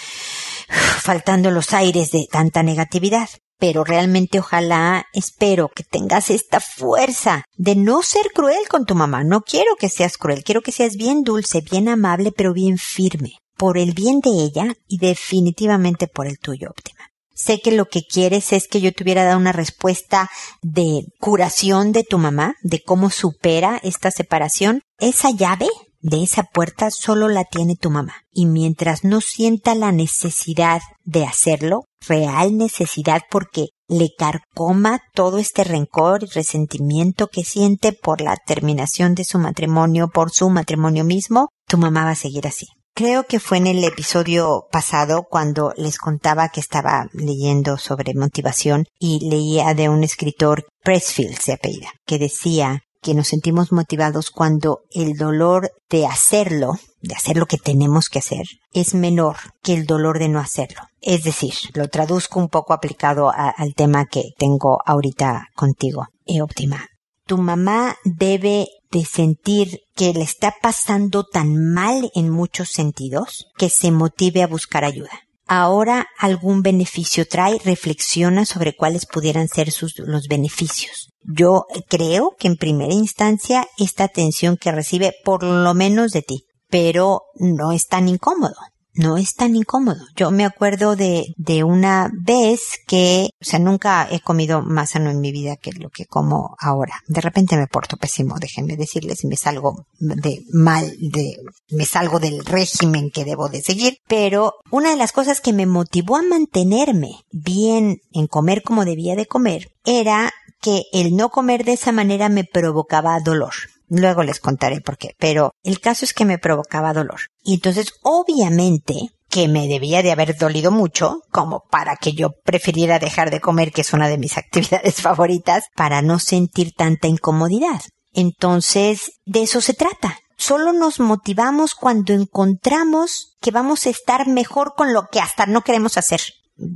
faltando 1.03 1.51
los 1.51 1.73
aires 1.73 2.11
de 2.11 2.27
tanta 2.31 2.63
negatividad 2.63 3.29
pero 3.59 3.85
realmente 3.85 4.39
ojalá 4.39 5.07
espero 5.13 5.69
que 5.69 5.83
tengas 5.83 6.31
esta 6.31 6.61
fuerza 6.61 7.45
de 7.57 7.75
no 7.75 8.03
ser 8.03 8.31
cruel 8.33 8.69
con 8.69 8.87
tu 8.87 8.95
mamá. 8.95 9.25
No 9.25 9.43
quiero 9.43 9.75
que 9.77 9.89
seas 9.89 10.17
cruel, 10.17 10.45
quiero 10.45 10.63
que 10.63 10.73
seas 10.73 10.97
bien 10.97 11.23
dulce, 11.23 11.61
bien 11.61 11.89
amable, 11.89 12.33
pero 12.33 12.53
bien 12.53 12.79
firme, 12.79 13.33
por 13.57 13.77
el 13.77 13.95
bien 13.95 14.21
de 14.21 14.31
ella 14.31 14.75
y 14.87 14.99
definitivamente 14.99 16.07
por 16.07 16.27
el 16.27 16.39
tuyo, 16.39 16.71
óptima. 16.71 16.99
Sé 17.35 17.61
que 17.61 17.73
lo 17.73 17.87
que 17.87 18.03
quieres 18.03 18.53
es 18.53 18.67
que 18.67 18.81
yo 18.81 18.93
te 18.93 19.05
hubiera 19.05 19.25
dado 19.25 19.39
una 19.39 19.53
respuesta 19.53 20.29
de 20.61 21.05
curación 21.21 21.93
de 21.93 22.03
tu 22.03 22.19
mamá, 22.19 22.57
de 22.63 22.83
cómo 22.83 23.11
supera 23.11 23.81
esta 23.85 24.11
separación. 24.11 24.83
Esa 24.99 25.31
llave 25.31 25.69
de 26.09 26.23
esa 26.23 26.43
puerta 26.43 26.91
solo 26.91 27.29
la 27.29 27.45
tiene 27.45 27.77
tu 27.77 27.91
mamá. 27.91 28.15
Y 28.33 28.47
mientras 28.47 29.05
no 29.05 29.21
sienta 29.21 29.75
la 29.75 29.93
necesidad 29.93 30.81
de 31.05 31.25
hacerlo, 31.25 31.85
real 32.07 32.57
necesidad 32.57 33.23
porque 33.31 33.69
le 33.89 34.11
carcoma 34.17 35.01
todo 35.15 35.39
este 35.39 35.65
rencor 35.65 36.23
y 36.23 36.27
resentimiento 36.27 37.29
que 37.29 37.45
siente 37.45 37.93
por 37.93 38.21
la 38.21 38.37
terminación 38.37 39.15
de 39.15 39.25
su 39.25 39.39
matrimonio, 39.39 40.09
por 40.09 40.31
su 40.31 40.51
matrimonio 40.51 41.05
mismo, 41.05 41.49
tu 41.67 41.79
mamá 41.79 42.05
va 42.05 42.11
a 42.11 42.17
seguir 42.17 42.47
así. 42.47 42.67
Creo 42.95 43.25
que 43.25 43.39
fue 43.39 43.59
en 43.59 43.69
el 43.69 43.85
episodio 43.85 44.67
pasado 44.73 45.25
cuando 45.31 45.73
les 45.77 45.99
contaba 45.99 46.49
que 46.49 46.59
estaba 46.59 47.07
leyendo 47.13 47.79
sobre 47.79 48.13
motivación 48.15 48.87
y 48.99 49.31
leía 49.31 49.73
de 49.75 49.89
un 49.89 50.03
escritor, 50.03 50.67
Pressfield 50.83 51.39
se 51.39 51.53
apellida, 51.53 51.93
que 52.07 52.19
decía 52.19 52.81
que 53.03 53.15
nos 53.15 53.29
sentimos 53.29 53.73
motivados 53.73 54.31
cuando 54.31 54.81
el 54.91 55.17
dolor 55.17 55.71
de 55.89 56.07
hacerlo, 56.07 56.79
de 57.01 57.15
hacer 57.15 57.37
lo 57.37 57.47
que 57.47 57.59
tenemos 57.59 58.09
que 58.09 58.19
hacer, 58.19 58.47
es 58.73 58.95
menor 58.95 59.37
que 59.63 59.75
el 59.75 59.87
dolor 59.87 60.19
de 60.19 60.29
no 60.29 60.41
hacerlo. 60.41 60.83
Es 61.01 61.23
decir, 61.23 61.55
lo 61.75 61.89
traduzco 61.89 62.41
un 62.41 62.49
poco 62.49 62.73
aplicado 62.73 63.31
al 63.31 63.75
tema 63.75 64.07
que 64.07 64.31
tengo 64.37 64.79
ahorita 64.85 65.49
contigo. 65.55 66.07
Y 66.25 66.41
óptima. 66.41 66.87
Tu 67.27 67.39
mamá 67.39 67.97
debe 68.05 68.69
de 68.91 69.05
sentir 69.05 69.81
que 69.95 70.13
le 70.13 70.23
está 70.23 70.55
pasando 70.63 71.25
tan 71.25 71.73
mal 71.73 72.11
en 72.15 72.31
muchos 72.31 72.71
sentidos 72.71 73.47
que 73.57 73.69
se 73.69 73.91
motive 73.91 74.43
a 74.43 74.47
buscar 74.47 74.85
ayuda 74.85 75.28
ahora 75.49 76.07
algún 76.19 76.63
beneficio 76.63 77.27
trae, 77.27 77.59
reflexiona 77.65 78.45
sobre 78.45 78.77
cuáles 78.77 79.07
pudieran 79.07 79.49
ser 79.49 79.73
sus, 79.73 79.99
los 79.99 80.29
beneficios. 80.29 81.11
Yo 81.23 81.65
creo 81.89 82.37
que 82.39 82.47
en 82.47 82.57
primera 82.57 82.93
instancia 82.93 83.67
esta 83.79 84.05
atención 84.05 84.57
que 84.57 84.73
recibe 84.73 85.15
por 85.25 85.43
lo 85.43 85.75
menos 85.75 86.13
de 86.13 86.23
ti, 86.23 86.45
pero 86.69 87.23
no 87.35 87.73
es 87.73 87.87
tan 87.87 88.09
incómodo 88.09 88.55
no 88.99 89.17
es 89.17 89.35
tan 89.35 89.55
incómodo. 89.55 90.05
Yo 90.17 90.31
me 90.31 90.45
acuerdo 90.45 90.97
de, 90.97 91.33
de 91.37 91.63
una 91.63 92.11
vez 92.13 92.81
que, 92.87 93.31
o 93.41 93.45
sea, 93.45 93.61
nunca 93.61 94.09
he 94.11 94.21
comido 94.21 94.61
más 94.61 94.91
sano 94.91 95.11
en 95.11 95.21
mi 95.21 95.31
vida 95.31 95.57
que 95.57 95.73
lo 95.73 95.89
que 95.89 96.05
como 96.05 96.57
ahora. 96.59 96.95
De 97.07 97.21
repente 97.21 97.57
me 97.57 97.69
porto 97.69 97.97
pésimo, 97.97 98.39
déjenme 98.41 98.77
decirles, 98.77 99.25
me 99.25 99.37
salgo 99.37 99.87
de 99.99 100.43
mal, 100.53 100.93
de, 100.99 101.37
me 101.71 101.87
salgo 101.87 102.19
del 102.19 102.45
régimen 102.45 103.11
que 103.11 103.25
debo 103.25 103.49
de 103.49 103.63
seguir. 103.63 103.99
Pero 104.09 104.55
una 104.71 104.91
de 104.91 104.97
las 104.97 105.13
cosas 105.13 105.41
que 105.41 105.53
me 105.53 105.67
motivó 105.67 106.17
a 106.17 106.23
mantenerme 106.23 107.11
bien 107.31 108.01
en 108.13 108.27
comer 108.27 108.63
como 108.63 108.85
debía 108.85 109.15
de 109.15 109.27
comer 109.27 109.69
era 109.85 110.33
que 110.61 110.83
el 110.93 111.15
no 111.15 111.29
comer 111.31 111.65
de 111.65 111.75
esa 111.75 111.93
manera 111.93 112.29
me 112.29 112.43
provocaba 112.45 113.21
dolor. 113.21 113.55
Luego 113.89 114.23
les 114.23 114.41
contaré 114.41 114.81
por 114.81 114.99
qué, 114.99 115.15
pero 115.19 115.53
el 115.63 115.81
caso 115.81 116.05
es 116.05 116.13
que 116.13 116.25
me 116.25 116.39
provocaba 116.39 116.93
dolor. 116.93 117.21
Y 117.43 117.55
entonces, 117.55 117.93
obviamente, 118.03 119.11
que 119.29 119.49
me 119.49 119.69
debía 119.69 120.03
de 120.03 120.13
haber 120.13 120.37
dolido 120.37 120.71
mucho, 120.71 121.23
como 121.31 121.65
para 121.71 121.97
que 121.97 122.13
yo 122.13 122.31
prefiriera 122.45 122.99
dejar 122.99 123.31
de 123.31 123.41
comer, 123.41 123.73
que 123.73 123.83
es 123.83 123.93
una 123.93 124.09
de 124.09 124.19
mis 124.19 124.37
actividades 124.39 125.01
favoritas, 125.01 125.65
para 125.75 126.03
no 126.03 126.19
sentir 126.19 126.73
tanta 126.75 127.09
incomodidad. 127.09 127.81
Entonces, 128.13 129.13
de 129.25 129.43
eso 129.43 129.61
se 129.61 129.75
trata. 129.75 130.19
Solo 130.37 130.73
nos 130.73 131.01
motivamos 131.01 131.75
cuando 131.75 132.13
encontramos 132.13 133.37
que 133.41 133.51
vamos 133.51 133.87
a 133.87 133.91
estar 133.91 134.29
mejor 134.29 134.75
con 134.77 134.93
lo 134.93 135.09
que 135.11 135.21
hasta 135.21 135.47
no 135.47 135.63
queremos 135.63 135.97
hacer 135.97 136.21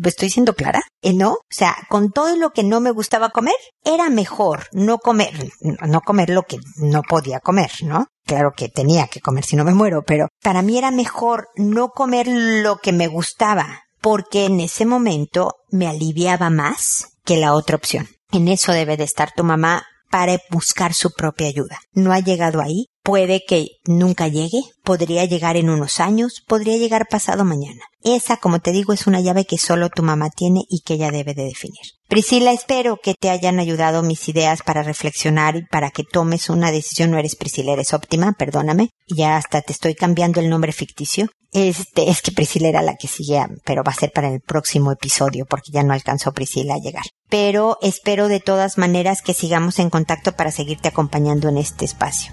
estoy 0.05 0.31
siendo 0.31 0.55
clara, 0.55 0.83
¿Eh, 1.03 1.13
¿no? 1.15 1.33
O 1.33 1.39
sea, 1.51 1.77
con 1.89 2.11
todo 2.11 2.37
lo 2.37 2.51
que 2.51 2.63
no 2.63 2.81
me 2.81 2.91
gustaba 2.91 3.31
comer, 3.31 3.55
era 3.85 4.09
mejor 4.09 4.67
no 4.73 4.99
comer, 4.99 5.51
no 5.61 6.01
comer 6.01 6.31
lo 6.31 6.43
que 6.43 6.59
no 6.77 7.03
podía 7.03 7.41
comer, 7.41 7.71
¿no? 7.83 8.07
Claro 8.25 8.53
que 8.57 8.69
tenía 8.69 9.09
que 9.09 9.21
comer 9.21 9.45
si 9.45 9.57
no 9.57 9.65
me 9.65 9.75
muero, 9.75 10.03
pero 10.07 10.29
para 10.43 10.63
mí 10.63 10.79
era 10.79 10.91
mejor 10.91 11.49
no 11.57 11.89
comer 11.89 12.29
lo 12.29 12.77
que 12.77 12.93
me 12.93 13.09
gustaba, 13.09 13.83
porque 14.01 14.47
en 14.47 14.61
ese 14.61 14.87
momento 14.87 15.55
me 15.71 15.89
aliviaba 15.89 16.51
más 16.51 17.19
que 17.25 17.37
la 17.37 17.55
otra 17.55 17.77
opción. 17.77 18.09
En 18.31 18.49
eso 18.49 18.73
debe 18.73 18.97
de 18.97 19.05
estar 19.05 19.33
tu 19.35 19.45
mamá 19.45 19.85
para 20.11 20.39
buscar 20.51 20.95
su 20.95 21.11
propia 21.13 21.49
ayuda. 21.49 21.79
No 21.93 22.13
ha 22.13 22.21
llegado 22.21 22.61
ahí, 22.61 22.87
Puede 23.05 23.45
que 23.45 23.81
nunca 23.85 24.29
llegue, 24.29 24.61
podría 24.85 25.25
llegar 25.25 25.57
en 25.57 25.71
unos 25.71 25.99
años, 25.99 26.41
podría 26.47 26.77
llegar 26.77 27.09
pasado 27.11 27.45
mañana. 27.45 27.83
Esa, 28.05 28.37
como 28.37 28.61
te 28.61 28.71
digo, 28.71 28.93
es 28.93 29.09
una 29.09 29.21
llave 29.21 29.45
que 29.45 29.59
solo 29.59 29.91
tu 29.91 30.05
mamá 30.05 30.31
tiene 30.31 30.61
y 30.69 30.83
que 30.83 30.95
ella 30.95 31.11
debe 31.11 31.35
de 31.35 31.43
definir. 31.43 31.83
Priscila, 32.07 32.53
espero 32.53 33.01
que 33.03 33.15
te 33.15 33.31
hayan 33.31 33.59
ayudado 33.59 34.05
mis 34.05 34.29
ideas 34.29 34.63
para 34.63 34.85
reflexionar 34.85 35.57
y 35.57 35.67
para 35.67 35.91
que 35.91 36.05
tomes 36.05 36.49
una 36.49 36.71
decisión. 36.71 37.11
No 37.11 37.19
eres 37.19 37.35
Priscila, 37.35 37.73
eres 37.73 37.93
óptima, 37.93 38.35
perdóname. 38.39 38.91
Ya 39.09 39.37
hasta 39.37 39.63
te 39.63 39.73
estoy 39.73 39.97
cambiando 39.97 40.39
el 40.39 40.49
nombre 40.49 40.71
ficticio. 40.71 41.29
Este, 41.51 42.09
es 42.09 42.23
que 42.23 42.31
Priscila 42.31 42.69
era 42.69 42.83
la 42.83 42.95
que 42.95 43.09
sigue, 43.09 43.45
pero 43.65 43.83
va 43.83 43.91
a 43.91 43.97
ser 43.97 44.13
para 44.13 44.33
el 44.33 44.41
próximo 44.41 44.93
episodio 44.93 45.45
porque 45.45 45.73
ya 45.73 45.83
no 45.83 45.93
alcanzó 45.93 46.33
Priscila 46.33 46.75
a 46.75 46.79
llegar. 46.79 47.05
Pero 47.29 47.79
espero 47.83 48.29
de 48.29 48.39
todas 48.39 48.79
maneras 48.79 49.23
que 49.23 49.35
sigamos 49.35 49.81
en 49.81 49.91
contacto 49.91 50.37
para 50.37 50.53
seguirte 50.53 50.87
acompañando 50.87 51.49
en 51.49 51.59
este 51.59 51.85
espacio 51.85 52.33